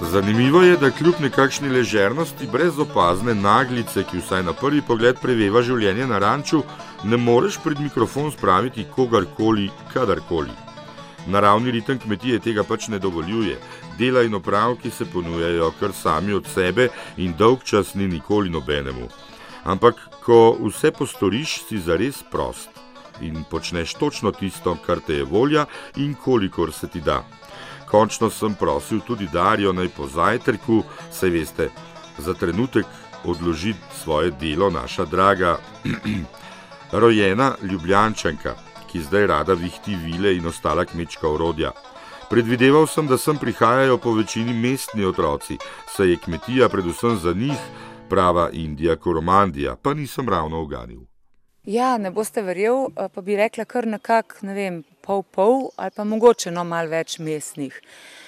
Zanimivo 0.01 0.61
je, 0.61 0.77
da 0.77 0.89
kljub 0.91 1.15
nekakšni 1.19 1.69
ležernosti, 1.69 2.47
brez 2.51 2.79
opazne 2.79 3.35
naglice, 3.35 4.03
ki 4.03 4.17
vsaj 4.17 4.43
na 4.43 4.53
prvi 4.53 4.81
pogled 4.81 5.19
preveva 5.21 5.61
življenje 5.61 6.07
na 6.07 6.17
ranču, 6.17 6.63
ne 7.03 7.17
moreš 7.17 7.57
pred 7.63 7.79
mikrofon 7.79 8.31
spraviti 8.31 8.85
kogarkoli, 8.95 9.69
kadarkoli. 9.93 10.51
Naravni 11.27 11.71
ritem 11.71 11.99
kmetije 11.99 12.39
tega 12.39 12.63
pač 12.63 12.87
ne 12.87 12.99
dovoljuje, 12.99 13.57
dela 13.97 14.23
in 14.23 14.35
opravki 14.35 14.89
se 14.89 15.05
ponujajo 15.05 15.71
kar 15.79 15.91
sami 15.93 16.33
od 16.33 16.47
sebe 16.53 16.89
in 17.17 17.33
dolg 17.37 17.63
čas 17.63 17.93
ni 17.93 18.07
nikoli 18.07 18.49
nobenemu. 18.49 19.07
Ampak, 19.63 19.95
ko 20.23 20.57
vse 20.63 20.91
postoriš, 20.91 21.61
si 21.67 21.79
zares 21.79 22.23
prost 22.31 22.69
in 23.21 23.43
počneš 23.49 23.93
točno 23.93 24.31
tisto, 24.31 24.77
kar 24.85 24.99
te 24.99 25.13
je 25.13 25.23
volja 25.23 25.65
in 25.95 26.13
kolikor 26.13 26.71
se 26.71 26.87
ti 26.87 27.01
da. 27.01 27.23
Končno 27.89 28.29
sem 28.29 28.55
prosil 28.55 28.99
tudi 28.99 29.27
Darijo 29.33 29.73
naj 29.73 29.89
po 29.89 30.07
zajtrku, 30.07 30.83
se 31.11 31.29
veste, 31.29 31.69
za 32.17 32.33
trenutek 32.33 32.85
odloži 33.23 33.73
svoje 34.03 34.31
delo, 34.31 34.69
naša 34.69 35.05
draga. 35.05 35.57
rojena 36.91 37.55
ljubljančanka, 37.61 38.55
ki 38.91 39.01
zdaj 39.01 39.27
rada 39.27 39.53
vihti 39.53 39.95
vile 39.95 40.35
in 40.35 40.47
ostala 40.47 40.85
kmečka 40.85 41.27
orodja. 41.29 41.71
Predvideval 42.29 42.87
sem, 42.87 43.07
da 43.07 43.17
sem 43.17 43.37
prihajajo 43.37 43.97
po 43.97 44.11
večini 44.13 44.53
mestni 44.53 45.05
otroci, 45.05 45.57
saj 45.95 46.09
je 46.09 46.17
kmetija 46.17 46.69
predvsem 46.69 47.17
za 47.17 47.33
njih 47.33 47.59
prava 48.09 48.49
Indija 48.53 48.95
Koromandija, 48.95 49.75
pa 49.75 49.93
nisem 49.93 50.29
ravno 50.29 50.61
uganil. 50.61 50.99
Ja, 51.63 51.97
ne 51.97 52.11
boste 52.11 52.41
verjel, 52.41 52.87
pa 53.13 53.21
bi 53.21 53.35
rekla 53.35 53.65
kar 53.65 53.87
nekako, 53.87 54.45
ne 54.47 54.53
vem, 54.53 54.83
pol 55.03 55.23
pol 55.23 55.69
ali 55.75 55.91
pa 55.95 56.03
mogoče 56.03 56.51
no 56.51 56.63
mal 56.63 56.87
več 56.87 57.19
mestnih. 57.19 57.81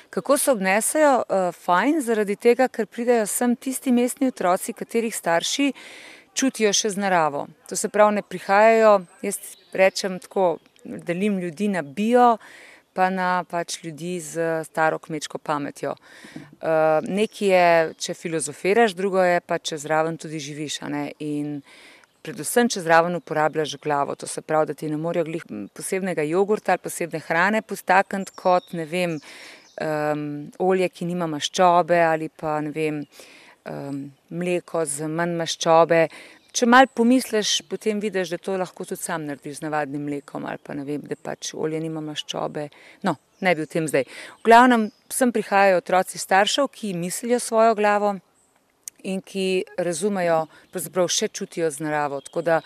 Kako 0.10 0.38
se 0.38 0.52
obnesajo? 0.52 1.12
Uh, 1.30 1.56
fajn, 1.56 2.02
zaradi 2.02 2.36
tega, 2.36 2.68
ker 2.68 2.88
pridejo 2.88 3.28
sem 3.30 3.56
tisti 3.56 3.92
mestni 3.92 4.28
otroci, 4.28 4.74
katerih 4.74 5.16
starši 5.16 5.72
čutijo 6.40 6.72
še 6.76 6.94
z 6.96 7.04
naravo. 7.04 7.48
To 7.70 7.76
se 7.76 7.90
pravi, 7.92 8.20
ne 8.20 8.24
prihajajo, 8.24 8.96
jaz 9.26 9.40
rečem 9.76 10.20
tako, 10.24 10.58
delim 10.84 11.40
ljudi 11.40 11.68
na 11.68 11.84
bio, 11.84 12.38
pa 12.94 13.10
na 13.14 13.44
pač 13.48 13.78
ljudi 13.84 14.18
z 14.24 14.64
staro 14.68 15.00
kmečko 15.00 15.38
pametjo. 15.38 15.94
Uh, 15.96 17.00
Nekaj 17.06 17.48
je, 17.48 17.70
če 18.06 18.18
filozofiraš, 18.18 18.96
drugo 18.98 19.24
je 19.24 19.40
pa, 19.46 19.60
če 19.60 19.78
zraven 19.80 20.18
tudi 20.20 20.42
živiš. 20.44 20.82
In 21.24 21.60
predvsem, 22.26 22.68
če 22.72 22.84
zraven 22.84 23.16
uporabljaš 23.20 23.78
glavo. 23.84 24.16
To 24.20 24.28
se 24.28 24.42
pravi, 24.42 24.72
da 24.72 24.78
ti 24.78 24.90
ne 24.92 25.00
morejo 25.00 25.28
glih 25.30 25.46
posebnega 25.76 26.26
jogurta 26.28 26.76
ali 26.76 26.84
posebne 26.84 27.22
hrane 27.28 27.62
postakniti 27.62 28.36
kot, 28.36 28.74
ne 28.76 28.88
vem, 28.90 29.20
um, 29.80 30.24
olje, 30.60 30.90
ki 30.90 31.08
nima 31.10 31.30
maščobe 31.30 32.02
ali 32.04 32.30
pa, 32.30 32.60
ne 32.66 32.74
vem, 32.76 33.04
um, 33.70 34.04
mleko 34.30 34.84
z 34.86 35.08
manj 35.08 35.38
maščobe. 35.40 36.04
Če 36.50 36.66
mal 36.66 36.88
pomisliš, 36.90 37.60
potem 37.70 38.00
vidiš, 38.02 38.34
da 38.34 38.40
to 38.42 38.56
lahko 38.58 38.86
tudi 38.90 39.04
sam 39.04 39.28
narediš 39.30 39.60
z 39.60 39.68
navadnim 39.68 40.02
mlekom 40.08 40.48
ali 40.50 40.58
pa 40.64 40.74
ne 40.74 40.86
vem, 40.88 41.04
da 41.06 41.16
pač 41.16 41.54
olje 41.54 41.80
nima 41.82 42.02
maščobe. 42.02 42.70
No, 43.06 43.16
ne 43.46 43.54
bi 43.56 43.68
v 43.68 43.70
tem 43.70 43.88
zdaj. 43.88 44.08
V 44.42 44.50
glavnem 44.50 44.90
sem 45.14 45.32
prihajajo 45.36 45.84
otroci 45.84 46.22
staršev, 46.22 46.72
ki 46.74 46.96
mislijo 46.98 47.40
svojo 47.40 47.78
glavo 47.78 48.16
in 49.06 49.22
ki 49.22 49.64
razumejo, 49.78 50.48
pravzaprav 50.74 51.08
še 51.14 51.30
čutijo 51.30 51.70
z 51.72 51.86
naravo. 51.86 52.20
Tako 52.26 52.42
da 52.42 52.62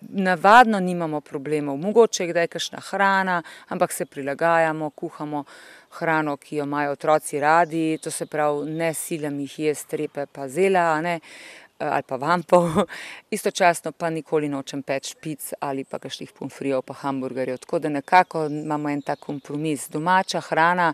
navadno 0.00 0.80
nimamo 0.80 1.20
problemov. 1.20 1.76
Mogoče 1.76 2.24
je 2.24 2.30
kdaj 2.30 2.48
kakšna 2.54 2.80
hrana, 2.80 3.42
ampak 3.68 3.92
se 3.92 4.06
prilagajamo, 4.06 4.90
kuhamo 4.90 5.44
hrano, 5.98 6.36
ki 6.36 6.56
jo 6.56 6.64
imajo 6.64 6.92
otroci 6.92 7.40
radi, 7.40 7.98
to 8.02 8.10
se 8.10 8.26
pravi, 8.26 8.70
ne 8.70 8.94
silam 8.94 9.40
jih 9.40 9.58
je 9.58 9.74
strepe 9.74 10.26
pa 10.26 10.48
zela, 10.48 11.00
ne, 11.00 11.18
ali 11.78 12.02
pa 12.06 12.16
vampov, 12.16 12.68
istočasno 13.36 13.92
pa 13.92 14.10
nikoli 14.10 14.48
nočem 14.48 14.82
peč 14.82 15.14
pic 15.20 15.52
ali 15.60 15.84
pa 15.84 15.98
kakšnih 15.98 16.32
pomfrijev 16.38 16.82
pa 16.82 16.94
hamburgerjev. 16.94 17.58
Tako 17.58 17.78
da 17.78 17.88
nekako 17.88 18.46
imamo 18.46 18.90
en 18.90 19.02
tak 19.02 19.18
kompromis. 19.18 19.88
Domača 19.88 20.40
hrana, 20.40 20.92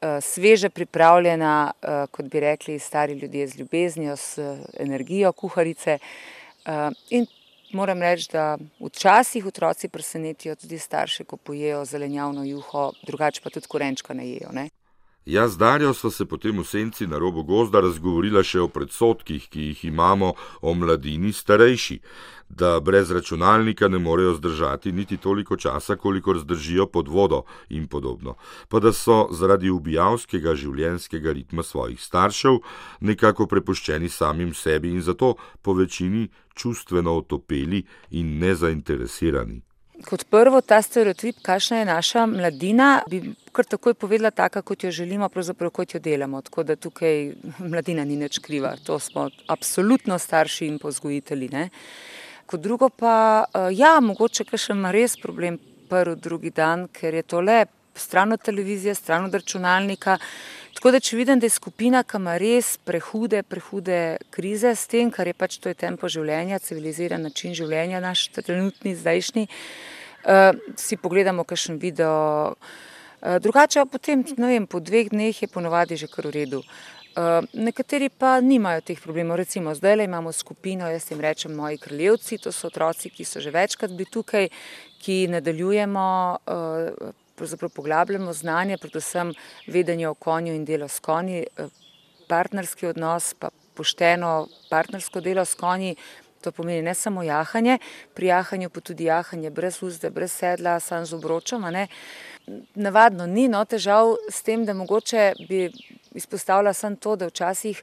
eh, 0.00 0.20
sveže 0.20 0.70
pripravljena, 0.70 1.72
eh, 1.82 2.06
kot 2.10 2.26
bi 2.26 2.40
rekli 2.40 2.78
stari 2.78 3.12
ljudje 3.12 3.46
z 3.46 3.58
ljubeznijo, 3.58 4.16
s 4.16 4.38
energijo 4.78 5.32
kuharice 5.32 5.98
eh, 6.66 6.90
in 7.10 7.26
Moram 7.72 8.02
reči, 8.02 8.28
da 8.32 8.58
včasih 8.80 9.46
otroci 9.46 9.88
presenetijo 9.88 10.54
tudi 10.56 10.78
starše, 10.78 11.24
ko 11.24 11.36
pojejo 11.36 11.84
zelenjavno 11.84 12.44
juho, 12.44 12.92
drugače 13.06 13.40
pa 13.44 13.50
tudi 13.50 13.66
korenčka 13.68 14.14
ne 14.14 14.28
jejo. 14.28 14.52
Ne? 14.52 14.68
Jaz 15.28 15.52
z 15.52 15.56
Darjo 15.56 15.92
sva 15.92 16.08
se 16.10 16.24
potem 16.24 16.56
v 16.56 16.64
senci 16.64 17.06
na 17.06 17.18
robu 17.20 17.42
gozda 17.44 17.82
razgovorila 17.84 18.40
še 18.40 18.62
o 18.64 18.68
predsotkih, 18.72 19.44
ki 19.52 19.66
jih 19.66 19.82
imamo 19.90 20.30
o 20.64 20.72
mladini 20.72 21.34
starejši, 21.36 21.98
da 22.48 22.80
brez 22.80 23.12
računalnika 23.12 23.92
ne 23.92 24.00
morejo 24.00 24.38
zdržati 24.38 24.92
niti 24.92 25.20
toliko 25.20 25.60
časa, 25.60 25.98
kolikor 26.00 26.40
zdržijo 26.40 26.88
pod 26.88 27.12
vodo 27.12 27.42
in 27.68 27.84
podobno, 27.92 28.38
pa 28.72 28.80
da 28.80 28.88
so 28.96 29.28
zaradi 29.28 29.68
ubijalskega 29.68 30.56
življenjskega 30.56 31.36
ritma 31.36 31.60
svojih 31.60 32.00
staršev 32.00 32.62
nekako 33.04 33.50
prepuščeni 33.52 34.08
samim 34.08 34.56
sebi 34.56 34.96
in 34.96 35.04
zato 35.04 35.34
po 35.60 35.76
večini 35.76 36.30
čustveno 36.56 37.20
otopeli 37.20 37.84
in 38.16 38.38
nezainteresirani. 38.40 39.67
Kot 40.06 40.22
prvo, 40.30 40.60
ta 40.62 40.78
stereotip, 40.82 41.40
kakšna 41.42 41.80
je 41.80 41.86
naša 41.88 42.26
mladina, 42.30 42.88
bi 43.10 43.32
kar 43.52 43.66
takoj 43.66 43.96
povedala, 43.98 44.30
taka, 44.30 44.62
kot 44.62 44.84
jo 44.84 44.90
želimo, 44.94 45.28
pravzaprav 45.28 45.72
kot 45.74 45.94
jo 45.94 46.00
delamo. 46.00 46.42
Tako 46.42 46.62
da 46.62 46.76
tukaj 46.76 47.32
mladina 47.58 48.04
ni 48.04 48.16
nič 48.16 48.38
kriva, 48.38 48.76
to 48.86 48.98
smo 48.98 49.28
absolutno 49.48 50.18
starši 50.18 50.66
in 50.66 50.78
pozgojitelji. 50.78 51.50
Kot 52.46 52.60
drugo 52.60 52.88
pa, 52.88 53.44
eh, 53.54 53.74
ja, 53.74 53.98
mogoče 54.00 54.44
še 54.54 54.72
ima 54.72 54.90
res 54.94 55.16
problem 55.16 55.58
prvi, 55.88 56.16
drugi 56.16 56.50
dan, 56.50 56.88
ker 56.88 57.14
je 57.14 57.22
to 57.22 57.40
le 57.40 57.64
stran 57.98 58.32
od 58.32 58.42
televizije, 58.42 58.94
stran 58.94 59.24
od 59.24 59.34
računalnika. 59.34 60.18
Tako 60.78 60.92
da, 60.94 60.98
če 61.02 61.16
vidim, 61.18 61.40
da 61.42 61.48
je 61.48 61.50
skupina, 61.50 62.04
ki 62.06 62.20
ima 62.20 62.36
res 62.38 62.76
prehude, 62.86 63.40
prehude 63.42 63.96
krize 64.30 64.76
s 64.78 64.86
tem, 64.86 65.08
kar 65.10 65.26
je 65.26 65.34
pač 65.34 65.56
to 65.58 65.72
je 65.72 65.74
tempo 65.74 66.06
življenja, 66.06 66.60
civiliziran 66.62 67.26
način 67.26 67.56
življenja, 67.58 67.98
naš 67.98 68.28
trenutni, 68.36 68.92
zdajšnji, 68.94 69.48
uh, 69.50 70.54
si 70.78 71.00
pogledamo 71.02 71.42
kakšen 71.42 71.82
video. 71.82 72.54
Uh, 73.18 73.40
drugače, 73.42 73.88
potem, 73.90 74.22
ne 74.38 74.54
vem, 74.54 74.70
po 74.70 74.78
dveh 74.78 75.10
dneh 75.10 75.42
je 75.42 75.50
ponovadi 75.50 75.98
že 75.98 76.06
kar 76.06 76.30
v 76.30 76.36
redu. 76.38 76.62
Uh, 76.62 77.42
nekateri 77.58 78.06
pa 78.14 78.36
nimajo 78.38 78.86
teh 78.86 79.02
problemov. 79.02 79.42
Recimo, 79.42 79.74
zdaj 79.74 79.98
le 79.98 80.06
imamo 80.06 80.30
skupino, 80.30 80.86
jaz 80.86 81.10
jim 81.10 81.18
rečem, 81.18 81.58
moji 81.58 81.82
kraljevci, 81.82 82.38
to 82.38 82.54
so 82.54 82.70
otroci, 82.70 83.10
ki 83.10 83.26
so 83.26 83.42
že 83.42 83.50
večkrat 83.50 83.90
bili 83.90 84.06
tukaj, 84.06 84.46
ki 85.02 85.24
nadaljujemo. 85.34 86.06
Uh, 86.46 87.17
poglabljamo 87.74 88.32
znanje, 88.32 88.78
predvsem 88.78 89.32
vedenje 89.66 90.08
o 90.08 90.14
konju 90.14 90.54
in 90.54 90.64
delo 90.64 90.88
s 90.88 91.00
konji, 91.00 91.46
eh, 91.56 91.68
partnerski 92.28 92.86
odnos, 92.86 93.34
pa 93.34 93.50
pošteno 93.74 94.48
partnersko 94.70 95.20
delo 95.20 95.44
s 95.44 95.54
konji. 95.54 95.96
To 96.40 96.52
pomeni 96.52 96.82
ne 96.82 96.94
samo 96.94 97.22
jahanje, 97.22 97.78
pri 98.14 98.26
jahanju 98.26 98.70
pa 98.70 98.80
tudi 98.80 99.04
jahanje 99.04 99.50
brez 99.50 99.82
uzde, 99.82 100.10
brez 100.10 100.32
sedla, 100.32 100.80
sam 100.80 101.06
z 101.06 101.14
obročom. 101.14 101.64
Navadno 102.74 103.26
ni 103.26 103.48
no, 103.48 103.64
težav 103.64 104.14
s 104.30 104.42
tem, 104.42 104.64
da 104.64 104.74
mogoče 104.74 105.32
bi 105.48 105.70
izpostavila 106.14 106.72
samo 106.72 106.96
to, 106.96 107.16
da 107.16 107.26
včasih 107.26 107.82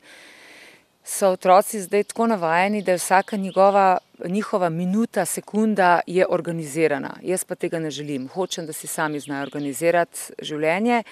so 1.06 1.30
otroci 1.30 1.82
zdaj 1.82 2.04
tako 2.04 2.28
navajeni, 2.28 2.82
da 2.82 2.92
je 2.92 2.98
vsaka 2.98 3.38
njegova, 3.38 3.98
njihova 4.26 4.70
minuta, 4.70 5.26
sekunda 5.26 6.00
je 6.08 6.26
organizirana. 6.30 7.14
Jaz 7.24 7.44
pa 7.44 7.56
tega 7.56 7.80
ne 7.80 7.92
želim. 7.92 8.28
Hočem, 8.28 8.66
da 8.66 8.74
si 8.74 8.88
sami 8.88 9.20
znajo 9.20 9.44
organizirati 9.44 10.20
življenje. 10.42 11.04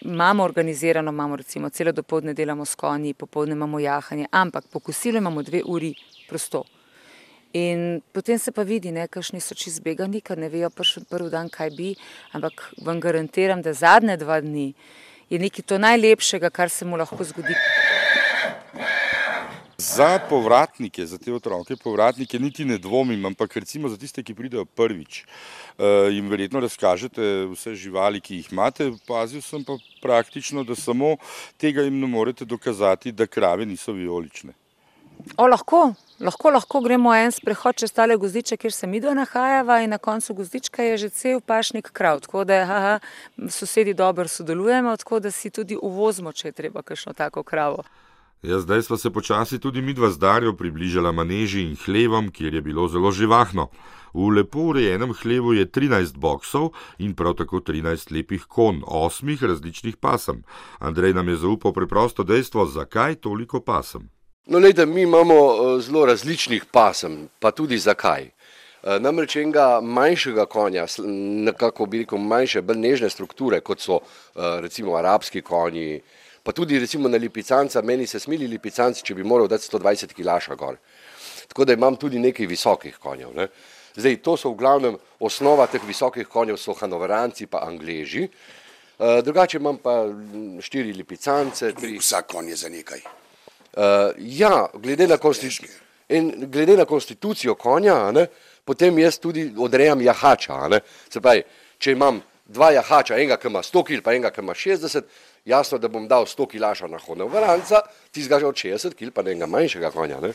Imamo 0.00 0.44
organizirano, 0.44 1.10
imamo 1.10 1.36
recimo 1.36 1.68
celo 1.68 1.92
dopoledne 1.92 2.34
delamo 2.34 2.64
s 2.64 2.74
konji, 2.74 3.14
popoldne 3.14 3.52
imamo 3.52 3.78
jahanje, 3.78 4.26
ampak 4.30 4.64
po 4.72 4.80
kosilu 4.80 5.18
imamo 5.18 5.42
dve 5.42 5.62
uri 5.66 5.94
prosto. 6.28 6.64
In 7.52 8.00
potem 8.12 8.38
se 8.38 8.52
pa 8.52 8.62
vidi, 8.62 8.92
ne, 8.92 9.06
kakšni 9.08 9.40
so 9.40 9.54
čist 9.54 9.76
zbegani, 9.76 10.20
ker 10.20 10.38
ne 10.38 10.48
vejo 10.48 10.70
prvi 10.70 11.30
dan, 11.30 11.48
kaj 11.48 11.70
bi, 11.70 11.94
ampak 12.32 12.70
vam 12.82 13.00
garantiram, 13.00 13.62
da 13.62 13.72
zadnje 13.72 14.16
dva 14.16 14.40
dni 14.40 14.72
je 15.30 15.38
nekaj 15.38 15.64
to 15.64 15.78
najlepšega, 15.78 16.50
kar 16.50 16.70
se 16.70 16.84
mu 16.84 16.96
lahko 16.96 17.24
zgodi. 17.24 17.54
Za 19.84 20.18
povratnike, 20.28 21.06
za 21.06 21.18
te 21.18 21.32
otroke, 21.32 21.76
povratnike 21.76 22.38
niti 22.38 22.64
ne 22.64 22.78
dvomim, 22.78 23.26
ampak 23.26 23.56
recimo 23.56 23.88
za 23.88 23.96
tiste, 24.00 24.22
ki 24.24 24.34
pridejo 24.34 24.64
prvič, 24.64 25.24
uh, 25.24 26.08
jim 26.08 26.30
verjetno 26.32 26.60
razkažete 26.64 27.44
vse 27.52 27.74
živali, 27.76 28.20
ki 28.20 28.38
jih 28.40 28.52
imate. 28.52 28.86
Pazil 29.06 29.42
sem 29.44 29.64
pa 29.64 29.76
praktično, 30.02 30.64
da 30.64 30.74
samo 30.74 31.16
tega 31.60 31.84
jim 31.84 31.98
ne 32.00 32.08
morete 32.08 32.48
dokazati, 32.48 33.12
da 33.12 33.26
krave 33.26 33.66
niso 33.66 33.92
vijolične. 33.92 34.54
O, 35.36 35.46
lahko, 35.46 35.82
lahko, 36.20 36.50
lahko 36.50 36.80
gremo 36.80 37.12
en 37.14 37.32
sprehod 37.32 37.76
čez 37.76 37.92
tale 37.92 38.16
gozdiče, 38.16 38.56
kjer 38.56 38.72
se 38.72 38.88
mi 38.88 39.02
dva 39.04 39.12
nahajava 39.14 39.82
in 39.84 39.92
na 39.92 39.98
koncu 39.98 40.34
gozdička 40.40 40.82
je 40.82 40.96
že 41.04 41.10
cel 41.10 41.40
pašnik 41.40 41.92
krav, 41.92 42.24
tako 42.24 42.44
da 42.44 42.62
aha, 42.62 42.94
sosedi 43.50 43.94
dobro 43.94 44.28
sodelujemo, 44.28 44.96
tako 44.96 45.20
da 45.20 45.30
si 45.30 45.50
tudi 45.50 45.76
uvozimo, 45.76 46.32
če 46.32 46.48
je 46.48 46.58
treba 46.62 46.82
kakšno 46.82 47.12
tako 47.12 47.42
kravo. 47.42 47.84
Ja, 48.44 48.58
zdaj 48.60 48.82
smo 48.82 48.96
se 48.96 49.10
počasi 49.10 49.58
tudi 49.58 49.82
mi 49.82 49.92
dva 49.92 50.10
z 50.10 50.18
Darjo 50.18 50.52
približala 50.52 51.12
maneži 51.12 51.62
in 51.62 51.76
hlevom, 51.84 52.28
kjer 52.28 52.54
je 52.54 52.60
bilo 52.60 52.88
zelo 52.88 53.10
živahno. 53.10 53.70
V 54.14 54.28
lepo 54.36 54.58
urejenem 54.58 55.14
hlevu 55.16 55.54
je 55.54 55.64
13 55.66 56.18
boksov 56.20 56.68
in 56.98 57.14
prav 57.14 57.34
tako 57.34 57.62
13 57.64 58.12
lepih 58.12 58.44
kon, 58.48 58.82
osmih 58.86 59.42
različnih 59.42 59.96
pasem. 59.96 60.42
Andrej 60.78 61.14
nam 61.14 61.28
je 61.28 61.36
zaupal 61.36 61.72
preprosto 61.72 62.22
dejstvo, 62.22 62.66
zakaj 62.66 63.14
toliko 63.14 63.60
pasem. 63.60 64.10
No, 64.46 64.58
lejte, 64.58 64.86
mi 64.86 65.02
imamo 65.02 65.34
eh, 65.34 65.80
zelo 65.80 66.04
različnih 66.06 66.64
pasem, 66.72 67.28
pa 67.40 67.50
tudi 67.50 67.78
zakaj. 67.78 68.28
Eh, 68.28 68.98
namreč 69.00 69.36
enega 69.36 69.80
manjšega 69.80 70.44
konja, 70.46 70.84
nekako 71.48 71.86
bi 71.86 72.04
rekel 72.04 72.18
manjše, 72.18 72.60
bolj 72.62 72.76
nežne 72.76 73.10
strukture, 73.10 73.60
kot 73.60 73.80
so 73.80 74.02
eh, 74.02 74.60
recimo 74.60 74.98
arabski 75.00 75.40
konji, 75.40 76.02
pa 76.44 76.52
tudi 76.52 76.78
recimo 76.78 77.08
na 77.08 77.16
lipicanca, 77.16 77.82
meni 77.82 78.06
se 78.06 78.20
smili 78.20 78.46
lipicanci, 78.46 79.02
če 79.02 79.14
bi 79.16 79.24
moral 79.24 79.48
dati 79.48 79.64
120 79.64 80.12
kilaša 80.12 80.54
gor. 80.60 80.76
Tako 81.48 81.64
da 81.64 81.72
imam 81.72 81.96
tudi 81.96 82.20
nekaj 82.20 82.46
visokih 82.46 82.98
konjev. 83.00 83.32
Ne. 83.34 83.48
Zdaj, 83.96 84.18
to 84.26 84.36
so 84.36 84.52
v 84.52 84.58
glavnem 84.60 84.98
osnova 85.20 85.66
teh 85.70 85.82
visokih 85.86 86.28
konjev, 86.28 86.58
so 86.60 86.74
hanoveranci 86.76 87.46
pa 87.46 87.64
angleži. 87.64 88.28
Drugače 88.98 89.58
imam 89.58 89.78
pa 89.78 90.04
štiri 90.60 90.92
lipicance. 90.92 91.72
Tri... 91.72 91.96
Vsak 91.98 92.28
konj 92.32 92.52
je 92.52 92.56
za 92.56 92.68
nekaj. 92.68 93.00
Uh, 93.74 94.12
ja, 94.18 94.68
glede 94.74 95.06
na, 95.06 95.18
glede 96.46 96.76
na 96.76 96.84
konstitucijo 96.84 97.54
konja, 97.54 98.12
ne, 98.12 98.26
potem 98.64 98.98
jaz 98.98 99.18
tudi 99.18 99.48
odrejam 99.58 100.02
jahača. 100.02 100.60
Se 101.10 101.20
pravi, 101.20 101.42
če 101.78 101.96
imam 101.96 102.20
dva 102.46 102.70
jahača, 102.76 103.16
enega, 103.16 103.38
ki 103.40 103.50
ima 103.50 103.62
100 103.62 103.82
kg, 103.88 104.02
pa 104.04 104.14
enega, 104.14 104.30
ki 104.30 104.44
ima 104.44 104.54
60, 104.54 105.10
jasno, 105.44 105.78
da 105.78 105.88
bom 105.88 106.08
dal 106.08 106.24
100 106.24 106.46
kg 106.50 106.90
na 106.90 106.98
hodne 106.98 107.28
varanca, 107.28 107.82
ti 108.10 108.22
zgaže 108.22 108.46
od 108.46 108.54
60 108.54 108.94
kg, 108.94 109.12
pa 109.14 109.22
enega 109.22 109.46
manjšega 109.46 109.90
konja. 109.90 110.20
Ne. 110.20 110.32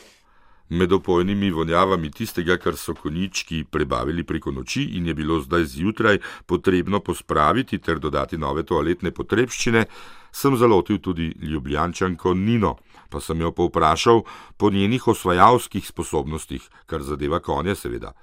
Med 0.70 0.92
opojnimi 0.94 1.50
vonjavami 1.52 2.12
tistega, 2.12 2.58
kar 2.62 2.78
so 2.78 2.94
konički 2.94 3.64
prebavili 3.72 4.24
preko 4.24 4.52
noči 4.52 4.84
in 5.00 5.08
je 5.08 5.14
bilo 5.18 5.40
zdaj 5.42 5.66
zjutraj 5.66 6.20
potrebno 6.46 7.00
pospraviti 7.00 7.80
ter 7.80 8.00
dodati 8.00 8.38
nove 8.38 8.64
toaletne 8.64 9.12
potrebščine, 9.12 9.86
sem 10.32 10.58
zalotil 10.58 11.02
tudi 11.02 11.34
ljubljančanko 11.42 12.34
Nino 12.34 12.78
pa 13.10 13.20
sem 13.20 13.42
jo 13.42 13.52
povprašal 13.52 14.24
po 14.58 14.70
njenih 14.70 15.08
osvajalskih 15.08 15.88
sposobnostih, 15.88 16.70
kar 16.86 17.04
zadeva 17.04 17.40
konje, 17.40 17.76
seveda. 17.76 18.14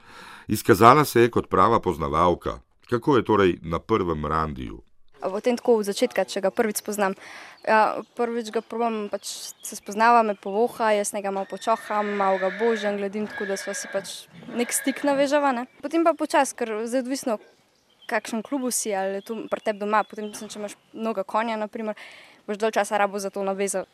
Izkazala 0.49 1.05
se 1.05 1.27
je 1.27 1.31
kot 1.31 1.51
prava 1.51 1.81
poznavalka. 1.81 2.61
Kako 2.91 3.17
je 3.17 3.25
torej 3.25 3.59
na 3.63 3.79
prvem 3.79 4.27
randiju? 4.27 4.83
V 5.25 5.41
tem 5.41 5.57
tako 5.57 5.81
v 5.81 5.89
začetku, 5.89 6.29
če 6.29 6.45
ga 6.45 6.53
prvič 6.53 6.85
spoznam. 6.85 7.17
Ja, 7.65 7.99
prvič 8.15 8.53
ga 8.53 8.61
probam, 8.61 9.09
pač 9.11 9.55
se 9.65 9.79
spoznava, 9.79 10.21
me 10.23 10.37
povoha, 10.37 10.93
jaz 10.93 11.15
njega 11.17 11.33
malo 11.33 11.49
počoham, 11.51 12.13
malo 12.21 12.39
ga 12.39 12.53
božam, 12.53 13.01
gledim 13.01 13.27
tako, 13.27 13.49
da 13.49 13.57
smo 13.57 13.75
si 13.75 13.89
pač 13.91 14.29
nek 14.55 14.71
stik 14.71 15.03
navežava. 15.09 15.51
Ne? 15.57 15.65
Potem 15.83 16.05
pa 16.07 16.13
počas, 16.13 16.53
ker 16.53 16.85
zdaj 16.85 17.03
odvisno, 17.03 17.41
kakšen 18.07 18.45
klubu 18.47 18.71
si 18.71 18.95
ali 18.95 19.25
tu 19.25 19.49
pri 19.51 19.61
tebi 19.61 19.83
doma, 19.83 20.05
potem 20.07 20.31
če 20.31 20.61
imaš 20.61 20.77
mnogo 20.95 21.25
konja, 21.27 21.59
naprimer, 21.59 21.99
boš 22.47 22.61
dol 22.61 22.71
časa 22.71 23.01
rabo 23.01 23.19
za 23.19 23.33
to 23.33 23.43
navezal. 23.43 23.89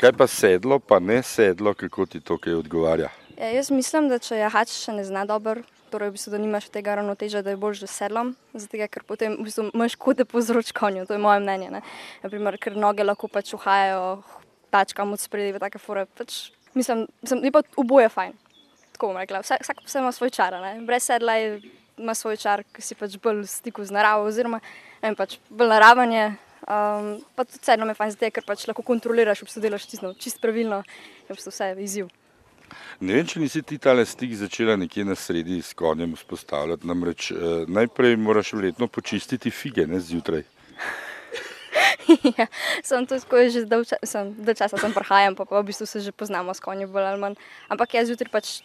Kaj 0.00 0.12
pa 0.16 0.26
sedlo, 0.26 0.78
pa 0.80 0.98
ne 1.00 1.22
sedlo, 1.22 1.74
kako 1.74 2.06
ti 2.06 2.20
to 2.20 2.36
kaj 2.40 2.60
odgovarja? 2.60 3.10
Ja, 3.36 3.48
jaz 3.52 3.70
mislim, 3.70 4.08
da 4.08 4.18
če 4.18 4.40
jahač 4.40 4.72
še 4.72 4.96
ne 4.96 5.04
zna 5.04 5.26
dobro, 5.28 5.62
torej 5.96 6.12
v 6.12 6.16
bistvu, 6.20 6.30
da 6.36 6.38
nimaš 6.38 6.68
tega 6.68 6.94
ravnoteža, 7.00 7.40
da 7.40 7.54
je 7.54 7.60
bolj 7.60 7.80
že 7.80 7.88
sedlom, 7.88 8.34
zato 8.52 8.76
ker 8.76 9.02
potem 9.08 9.40
v 9.40 9.48
bistvu 9.48 9.70
imaš 9.72 9.96
škode 9.96 10.28
povzroč 10.28 10.76
konju, 10.76 11.06
to 11.08 11.16
je 11.16 11.22
moje 11.22 11.40
mnenje. 11.40 11.72
Ne? 11.72 11.80
Naprimer, 12.20 12.60
ker 12.60 12.76
noge 12.76 13.00
lahko 13.00 13.32
pač 13.32 13.54
uhajajo, 13.56 14.20
tačkam 14.68 15.16
od 15.16 15.20
spredi 15.20 15.56
v 15.56 15.62
take 15.62 15.80
fore. 15.80 16.04
Pač, 16.20 16.52
mislim, 16.76 17.08
sem, 17.24 17.40
je 17.40 17.52
pa 17.52 17.64
oboje 17.80 18.12
fajn. 18.12 18.36
Tako 18.92 19.12
bom 19.12 19.20
rekla, 19.20 19.40
vsak, 19.40 19.64
vsak 19.64 19.80
ima 19.96 20.12
svoj 20.12 20.32
čar, 20.36 20.60
ne? 20.60 20.76
brez 20.84 21.08
sedla 21.08 21.40
je, 21.40 21.60
ima 21.96 22.12
svoj 22.12 22.36
čar, 22.36 22.60
ki 22.76 22.84
si 22.84 22.92
pač 22.92 23.16
bolj 23.16 23.44
v 23.44 23.48
stiku 23.48 23.80
z 23.80 23.96
naravo, 23.96 24.28
oziroma 24.28 24.60
ne, 25.00 25.16
pač 25.16 25.40
bolj 25.48 25.72
naravanje. 25.72 26.36
Um, 26.66 27.20
pa 27.36 27.44
tudi 27.46 27.62
vseeno 27.62 27.88
me 27.88 27.96
fajn 27.96 28.16
zdaj, 28.16 28.32
ker 28.36 28.44
pač 28.44 28.68
lahko 28.68 28.84
kontroliraš, 28.84 29.44
če 29.48 29.64
delaš 29.64 29.88
čisto, 29.88 30.12
čisto 30.20 30.44
pravilno, 30.44 30.82
je 31.24 31.32
pač 31.32 31.48
vse 31.48 31.72
izziv. 31.80 32.12
Ne 33.00 33.16
vem, 33.18 33.26
če 33.28 33.40
nisi 33.42 33.62
ti 33.62 33.78
tale 33.82 34.06
stik 34.08 34.34
začela 34.36 34.76
nekje 34.76 35.04
na 35.04 35.14
sredi 35.14 35.60
s 35.62 35.74
konjem 35.76 36.14
vzpostavljati. 36.16 36.86
Namreč 36.88 37.30
eh, 37.30 37.64
najprej 37.68 38.16
moraš 38.16 38.52
verjetno 38.56 38.88
počistiti 38.88 39.50
fige, 39.50 39.86
ne 39.86 40.00
zjutraj. 40.00 40.44
ja, 42.38 42.46
sem 42.82 43.06
to 43.06 43.18
tako 43.18 43.44
že 43.50 43.66
dolgo 43.66 43.84
časa, 44.54 44.78
sem 44.78 44.94
prihajam, 44.94 45.36
pa, 45.36 45.44
pa 45.44 45.60
v 45.60 45.68
bistvu 45.70 45.86
se 45.86 46.00
že 46.00 46.12
poznamo 46.12 46.54
s 46.54 46.62
konjem 46.62 46.90
bolj 46.92 47.10
ali 47.10 47.20
manj. 47.20 47.38
Ampak 47.68 47.94
jaz 47.94 48.08
zjutraj 48.08 48.32
pač 48.32 48.60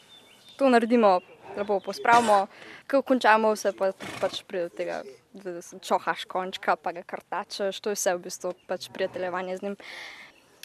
to 0.57 0.69
naredimo, 0.69 1.19
lepo 1.57 1.79
pospravimo, 1.83 2.45
ko 2.87 3.01
končamo 3.01 3.53
vse, 3.55 3.73
pa 3.75 3.91
pač 4.21 4.43
pride 4.47 4.69
do 4.69 4.75
tega 4.77 5.01
da 5.33 5.61
čohaš 5.79 6.25
končka, 6.25 6.75
pa 6.75 6.91
ga 6.91 7.03
kartačeš, 7.03 7.79
to 7.79 7.91
je 7.91 7.95
vse 7.95 8.15
v 8.15 8.23
bistvu 8.25 8.53
pač 8.67 8.89
prijateljevanje 8.93 9.57
z 9.57 9.61
njim. 9.61 9.75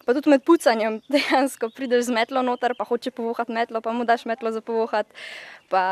Pa 0.07 0.14
tudi 0.14 0.31
med 0.31 0.45
pucanjem, 0.47 1.01
dejansko 1.14 1.73
prideš 1.75 2.07
z 2.07 2.14
metlo 2.14 2.42
noter, 2.47 2.77
pa 2.79 2.87
hoče 2.87 3.11
povohati 3.11 3.53
metlo, 3.53 3.83
pa 3.83 3.92
mu 3.92 4.07
daš 4.07 4.25
metlo 4.31 4.53
za 4.55 4.62
povohati, 4.62 5.11
pa 5.69 5.83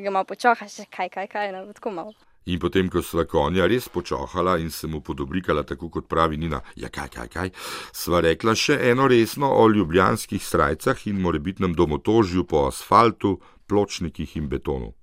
ga 0.00 0.10
malo 0.10 0.24
počohaš, 0.24 0.80
kaj, 0.88 1.12
kaj, 1.12 1.26
kaj, 1.28 1.52
ne, 1.52 1.64
tako 1.76 1.92
malo. 1.92 2.16
In 2.48 2.58
potem, 2.58 2.88
ko 2.88 3.02
sva 3.04 3.26
konja 3.28 3.66
res 3.68 3.90
počohala 3.92 4.56
in 4.58 4.70
se 4.72 4.88
mu 4.88 5.02
podobrikala, 5.04 5.62
tako 5.68 5.90
kot 5.92 6.08
pravi 6.08 6.40
Nina, 6.40 6.62
ja, 6.74 6.88
kaj, 6.88 7.10
kaj, 7.12 7.28
kaj, 7.28 7.52
sva 7.92 8.22
rekla 8.24 8.56
še 8.56 8.78
eno 8.90 9.08
resno 9.12 9.52
o 9.52 9.68
ljubljanskih 9.68 10.40
srajcah 10.40 11.04
in 11.12 11.20
morebitnem 11.20 11.76
domotožju 11.76 12.46
po 12.48 12.64
asfaltu, 12.70 13.36
pločnikih 13.68 14.38
in 14.40 14.48
betonu. 14.48 14.94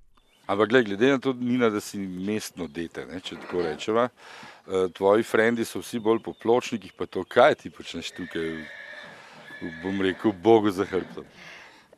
Ampak 0.47 0.69
gled, 0.69 0.85
glede 0.85 1.11
na 1.11 1.19
to, 1.19 1.33
Nina, 1.33 1.69
da 1.69 1.81
si 1.83 1.99
mestno 1.99 2.69
dete, 2.71 3.03
ne, 3.09 3.19
če 3.19 3.35
tako 3.41 3.65
rečeva, 3.65 4.07
eh, 4.07 4.87
tvoji 4.95 5.25
frendi 5.27 5.65
so 5.67 5.81
vsi 5.83 5.99
bolj 5.99 6.21
po 6.23 6.31
pločnikih, 6.33 6.93
pa 6.95 7.05
to, 7.05 7.25
kaj 7.27 7.57
ti 7.63 7.69
počneš 7.69 8.13
tukaj, 8.15 8.53
bom 9.83 9.99
rekel, 10.01 10.31
Bogu 10.31 10.71
za 10.71 10.87
hrbtom. 10.87 11.27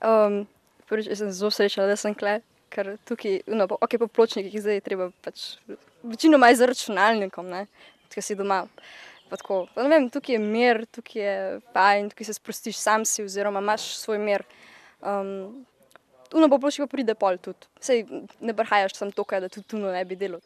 Um, 0.01 0.39
prvič, 0.89 1.11
sem 1.19 1.29
zelo 1.35 1.51
srečna, 1.53 1.85
da 1.85 1.99
sem 1.99 2.17
kle, 2.17 2.39
ker 2.73 2.95
tukaj, 3.05 3.43
no, 3.53 3.69
ok, 3.69 3.99
po 4.01 4.09
pločnikih 4.09 4.57
zdaj 4.65 4.79
je 4.79 4.85
treba 4.87 5.11
pač, 5.21 5.45
večino 6.01 6.41
maj 6.41 6.57
za 6.57 6.71
računalnikom, 6.71 7.53
ne, 7.53 7.67
tukaj 8.09 8.25
si 8.31 8.39
doma. 8.39 8.63
Pa 9.29 9.37
tako, 9.37 9.67
pa 9.75 9.85
vem, 9.85 10.09
tukaj 10.09 10.39
je 10.39 10.41
mir, 10.41 10.87
tukaj 10.89 11.21
je 11.21 11.33
fajn, 11.75 12.09
tukaj 12.09 12.31
se 12.31 12.33
sprostiš 12.33 12.81
sam 12.81 13.05
si, 13.05 13.21
oziroma 13.21 13.61
imaš 13.61 13.91
svoj 14.01 14.17
mir. 14.17 14.41
Um, 15.05 15.67
Tuno 16.29 16.47
bo 16.47 16.59
prišel, 16.61 16.87
pride 16.87 17.15
pol 17.17 17.37
tudi. 17.41 17.65
Sej 17.81 18.05
ne 18.39 18.53
brhajaš 18.53 18.95
sem 18.95 19.11
to, 19.11 19.25
da 19.29 19.49
tudi 19.49 19.67
tuno 19.67 19.91
ne 19.91 20.05
bi 20.05 20.15
delal. 20.15 20.41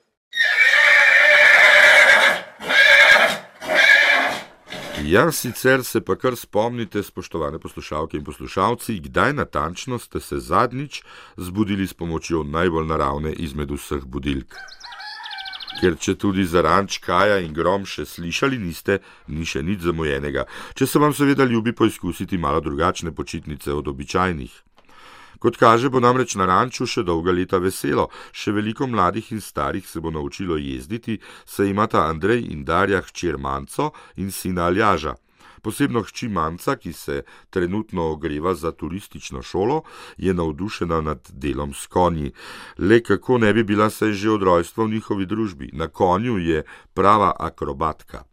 Ja, 5.04 5.32
sicer 5.32 5.84
se 5.84 6.00
pa 6.02 6.16
kar 6.16 6.36
spomnite, 6.40 7.04
spoštovane 7.04 7.60
poslušalke 7.60 8.18
in 8.18 8.24
poslušalci, 8.24 9.00
kdaj 9.00 9.34
natančno 9.34 10.00
ste 10.00 10.20
se 10.20 10.40
zadnjič 10.40 11.02
zbudili 11.38 11.88
s 11.88 11.94
pomočjo 11.94 12.44
najbolj 12.44 12.88
naravne 12.88 13.34
izmed 13.34 13.72
vseh 13.72 14.06
budilk. 14.06 14.56
Ker 15.82 15.98
če 16.00 16.16
tudi 16.16 16.46
za 16.48 16.62
ranč 16.64 17.02
Kaja 17.04 17.42
in 17.44 17.52
Grom 17.54 17.84
še 17.84 18.06
slišali 18.08 18.62
niste, 18.62 19.02
ni 19.28 19.44
še 19.44 19.60
nič 19.64 19.84
zamujenega, 19.84 20.46
če 20.74 20.88
se 20.88 21.02
vam 21.04 21.12
seveda 21.12 21.44
ljubi 21.44 21.76
poizkusiti 21.76 22.38
malo 22.38 22.62
drugačne 22.64 23.12
počitnice 23.12 23.74
od 23.74 23.92
običajnih. 23.92 24.54
Kot 25.44 25.58
kaže, 25.60 25.90
bo 25.92 26.00
namreč 26.00 26.38
na 26.40 26.46
ranču 26.48 26.86
še 26.88 27.02
dolga 27.04 27.34
leta 27.36 27.60
veselo, 27.60 28.06
še 28.32 28.54
veliko 28.56 28.88
mladih 28.88 29.34
in 29.36 29.42
starih 29.44 29.84
se 29.84 30.00
bo 30.00 30.08
naučilo 30.08 30.56
jezditi, 30.56 31.18
saj 31.44 31.68
imata 31.68 32.06
Andrej 32.08 32.46
in 32.48 32.64
Darja 32.64 33.02
hčer 33.04 33.36
Manco 33.36 33.90
in 34.24 34.32
sina 34.32 34.70
Aljaža. 34.72 35.18
Posebno 35.64 36.06
hči 36.08 36.30
Manca, 36.32 36.78
ki 36.80 36.94
se 36.96 37.18
trenutno 37.52 38.08
ogreva 38.16 38.56
za 38.56 38.72
turistično 38.72 39.44
šolo, 39.44 39.82
je 40.18 40.32
navdušena 40.34 41.02
nad 41.02 41.28
delom 41.32 41.74
s 41.74 41.92
konji. 41.92 42.32
Le 42.80 43.04
kako 43.04 43.44
ne 43.44 43.54
bi 43.54 43.68
bila 43.68 43.90
se 43.90 44.14
že 44.14 44.32
od 44.32 44.44
rojstva 44.44 44.88
v 44.88 44.96
njihovi 44.96 45.26
družbi? 45.26 45.70
Na 45.74 45.88
konju 45.88 46.40
je 46.40 46.64
prava 46.94 47.36
akrobatka. 47.40 48.24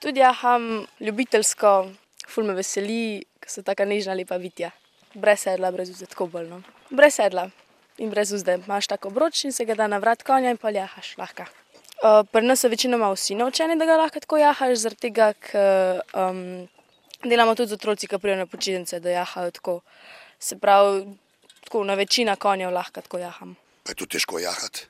Tudi 0.00 0.20
jaham 0.20 0.84
ljubiteljsko, 1.00 1.92
ful 2.28 2.44
me 2.44 2.56
veseli, 2.56 3.24
ker 3.40 3.52
so 3.52 3.62
tako 3.62 3.84
nežna 3.84 4.16
lepa 4.16 4.36
vitja. 4.40 4.72
Brez 5.14 5.40
sedla, 5.40 5.70
brez 5.72 5.90
uzde, 5.90 6.06
tako 6.06 6.26
bolno. 6.26 6.62
Brez 6.90 7.14
sedla 7.14 7.48
in 7.98 8.10
brez 8.10 8.32
uzde. 8.32 8.58
Imaš 8.66 8.86
tako 8.86 9.08
obroč 9.08 9.44
in 9.44 9.52
se 9.52 9.64
ga 9.64 9.74
da 9.74 9.86
na 9.86 9.98
vrat 9.98 10.22
konja 10.22 10.50
in 10.50 10.56
pa 10.56 10.70
jahaš 10.70 11.16
lahko. 11.18 11.46
Uh, 11.98 12.22
pri 12.30 12.46
nas 12.46 12.60
so 12.60 12.68
večinoma 12.68 13.10
vsi 13.12 13.34
naučeni, 13.34 13.78
da 13.78 13.86
ga 13.86 13.96
lahko 13.96 14.20
tako 14.20 14.38
jahaš, 14.38 14.78
zaradi 14.78 15.00
tega, 15.08 15.32
ker 15.32 16.02
um, 16.14 16.68
delamo 17.24 17.54
tudi 17.54 17.72
z 17.72 17.74
otroci, 17.74 18.06
ki 18.06 18.20
prijo 18.22 18.36
na 18.38 18.46
počitnice, 18.46 19.00
da 19.00 19.10
jahajo 19.10 19.50
tako. 19.50 19.80
Se 20.38 20.58
pravi, 20.58 21.08
tako 21.64 21.82
na 21.84 21.94
večina 21.94 22.36
konjev 22.36 22.70
lahko 22.70 23.00
tako 23.00 23.18
jaham. 23.18 23.56
Pa 23.82 23.90
je 23.90 23.94
to 23.94 24.06
težko 24.06 24.38
jahati. 24.38 24.86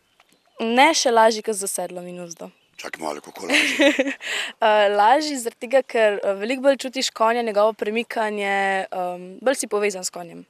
Ne 0.61 0.90
še 0.94 1.11
lažje, 1.11 1.42
kot 1.46 1.57
za 1.57 1.70
sedlom 1.70 2.07
in 2.11 2.20
uzdo. 2.20 2.50
Čakaj 2.78 3.02
malo, 3.02 3.20
kako 3.20 3.46
lažje. 3.46 3.90
uh, 3.90 4.86
lažje 5.00 5.38
zaradi 5.42 5.66
tega, 5.66 5.82
ker 5.82 6.20
uh, 6.22 6.36
veliko 6.38 6.62
bolj 6.68 6.76
čutiš 6.84 7.10
konja, 7.10 7.42
njegovo 7.42 7.72
premikanje, 7.74 8.86
um, 8.94 9.24
bolj 9.42 9.58
si 9.58 9.66
povezan 9.66 10.04
s 10.06 10.14
konjem. 10.14 10.44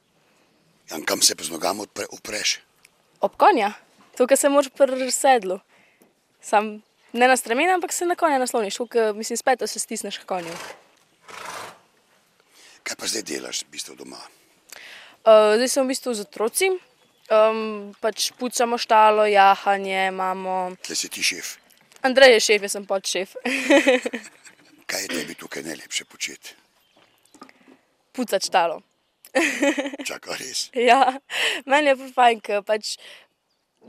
Ja, 0.91 0.99
kam 1.05 1.21
se 1.25 1.35
pa 1.35 1.43
z 1.43 1.49
nogami 1.49 1.81
odpre, 1.87 2.05
upreš? 2.13 2.59
Ob 3.25 3.33
konja, 3.37 3.71
tukaj 4.17 4.37
se 4.37 4.49
moraš 4.49 4.69
pri 4.77 5.11
sedlu. 5.11 5.57
Sam 6.41 6.83
ne 7.13 7.27
na 7.27 7.37
stremena, 7.37 7.73
ampak 7.73 7.93
se 7.93 8.05
na 8.05 8.15
konja 8.15 8.37
nasloniš, 8.37 8.77
kot 8.77 9.15
mislim, 9.15 9.37
spet 9.37 9.65
se 9.65 9.79
stisneš 9.79 10.17
k 10.21 10.29
konju. 10.29 10.53
Kaj 12.83 12.95
pa 12.95 13.09
zdaj 13.09 13.25
delaš, 13.25 13.63
v 13.65 13.73
bistvu 13.73 13.95
doma? 13.97 14.21
Uh, 15.25 15.57
zdaj 15.57 15.67
sem 15.67 15.83
v 15.85 15.91
bistvu 15.93 16.13
z 16.13 16.25
otroci, 16.29 16.69
um, 17.33 17.89
pač 18.01 18.29
pucamo 18.37 18.77
štalo, 18.77 19.25
jahanje, 19.25 20.07
imamo. 20.13 20.77
Tle 20.85 20.95
si 20.95 21.09
ti 21.09 21.25
šef. 21.25 21.57
Andrej 22.01 22.33
je 22.33 22.39
šef, 22.39 22.61
jaz 22.61 22.71
sem 22.77 22.85
pod 22.87 23.05
šef. 23.07 23.33
Kaj 24.89 25.01
je 25.01 25.07
tebi 25.07 25.35
tukaj 25.35 25.63
najlepše 25.63 26.05
početi? 26.05 26.55
Pucati 28.15 28.47
štalo. 28.47 28.81
Čakaj, 30.09 30.37
res. 30.41 30.69
ja, 30.73 31.13
meni 31.69 31.91
je 31.91 32.07
fajn, 32.15 32.39
ker 32.41 32.63
pač 32.65 32.95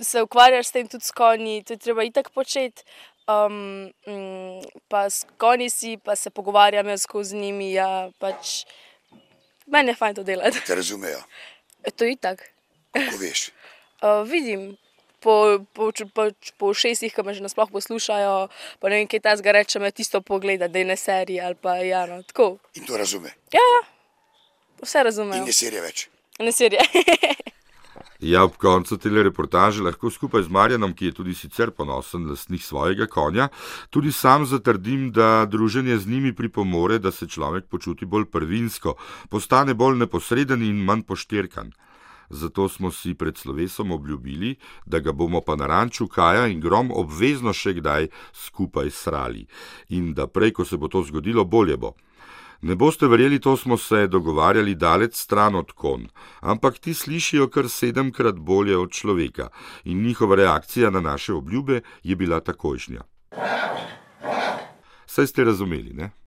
se 0.00 0.20
ukvarjaš 0.22 0.68
s 0.68 0.74
tem 0.74 0.88
tudi 0.88 1.06
s 1.06 1.14
konji, 1.16 1.62
to 1.64 1.72
je 1.72 1.78
treba 1.80 2.04
itak 2.04 2.28
početi. 2.36 2.84
Um, 3.30 3.88
mm, 4.08 4.60
pa 4.90 5.06
s 5.10 5.24
konji 5.38 5.70
si, 5.70 5.96
pa 5.96 6.16
se 6.16 6.30
pogovarjam 6.30 6.88
jaz 6.88 7.06
skozi 7.06 7.36
njimi. 7.38 7.72
Ja, 7.72 8.10
pač, 8.18 8.64
meni 9.66 9.94
je 9.94 9.96
fajn 9.96 10.18
to 10.20 10.24
delati. 10.26 10.60
Te 10.66 10.74
razumejo, 10.74 11.22
E, 11.84 11.90
to 11.90 12.04
je 12.04 12.12
itak. 12.12 12.44
kako 12.92 13.16
veš. 13.16 13.48
Uh, 14.00 14.24
vidim. 14.24 14.76
Po, 15.20 15.60
po, 15.76 15.90
po, 16.14 16.28
po 16.58 16.72
šestih, 16.74 17.12
ki 17.12 17.22
me 17.22 17.34
že 17.36 17.44
nasploh 17.44 17.68
poslušajo, 17.70 18.48
pa 18.80 18.88
ne 18.88 19.02
vem, 19.02 19.08
kaj 19.10 19.20
ta 19.20 19.36
zga 19.36 19.52
reče, 19.52 19.78
me 19.78 19.92
tisto 19.92 20.20
pogleda, 20.24 20.68
da 20.68 20.78
je 20.80 20.84
ne 20.88 20.96
serija 20.96 21.46
ali 21.46 21.54
pa 21.60 21.76
ja, 21.84 22.06
no, 22.08 22.22
tako. 22.22 22.56
In 22.74 22.88
to 22.88 22.96
razume. 22.96 23.34
Ja, 23.52 23.60
ja, 23.60 23.82
vse 24.82 24.98
In 24.98 25.04
razumejo. 25.04 25.44
ne 25.44 25.52
serije 25.52 25.82
več. 25.82 26.08
Ne 26.40 26.52
serija. 26.52 26.80
Ja, 28.20 28.42
ob 28.44 28.58
koncu 28.60 28.98
te 29.00 29.08
reportaže 29.08 29.80
lahko 29.82 30.10
skupaj 30.12 30.42
z 30.44 30.52
Marjanom, 30.52 30.92
ki 30.92 31.06
je 31.08 31.12
tudi 31.12 31.34
sicer 31.34 31.70
ponosen 31.70 32.26
lastnik 32.28 32.60
svojega 32.62 33.06
konja, 33.06 33.48
tudi 33.90 34.12
sam 34.12 34.44
zatrdim, 34.46 35.08
da 35.12 35.46
druženje 35.48 35.96
z 35.98 36.06
njimi 36.06 36.34
pripomore, 36.36 36.98
da 36.98 37.10
se 37.10 37.28
človek 37.28 37.64
počuti 37.64 38.04
bolj 38.04 38.26
prvinsko, 38.28 38.94
postane 39.30 39.74
bolj 39.74 39.96
neposreden 40.04 40.62
in 40.62 40.84
manj 40.84 41.02
pošterkan. 41.08 41.72
Zato 42.30 42.68
smo 42.68 42.90
si 42.90 43.14
pred 43.14 43.38
slovesom 43.38 43.90
obljubili, 43.92 44.56
da 44.86 44.98
ga 44.98 45.12
bomo 45.12 45.40
pa 45.40 45.56
na 45.56 45.66
ranču 45.66 46.06
Kaja 46.06 46.46
in 46.46 46.60
Grom 46.60 46.90
obvezno 46.94 47.52
še 47.52 47.74
kdaj 47.80 48.08
skupaj 48.32 48.90
srali. 48.90 49.46
In 49.88 50.14
da 50.14 50.26
prej, 50.26 50.52
ko 50.52 50.64
se 50.64 50.76
bo 50.76 50.88
to 50.88 51.02
zgodilo, 51.02 51.44
bolje 51.44 51.76
bo. 51.76 51.94
Ne 52.62 52.76
boste 52.76 53.08
verjeli, 53.08 53.40
to 53.40 53.56
smo 53.56 53.76
se 53.76 54.06
dogovarjali 54.06 54.74
daleč 54.74 55.14
stran 55.16 55.54
od 55.54 55.72
kon, 55.72 56.08
ampak 56.40 56.78
ti 56.78 56.94
slišijo 56.94 57.48
kar 57.48 57.68
sedemkrat 57.68 58.36
bolje 58.36 58.76
od 58.76 58.92
človeka 58.92 59.48
in 59.84 60.02
njihova 60.02 60.36
reakcija 60.36 60.90
na 60.90 61.00
naše 61.00 61.32
obljube 61.32 61.80
je 62.02 62.16
bila 62.16 62.40
takojšnja. 62.40 63.00
Saj 65.06 65.26
ste 65.26 65.44
razumeli, 65.44 65.92
ne? 65.94 66.10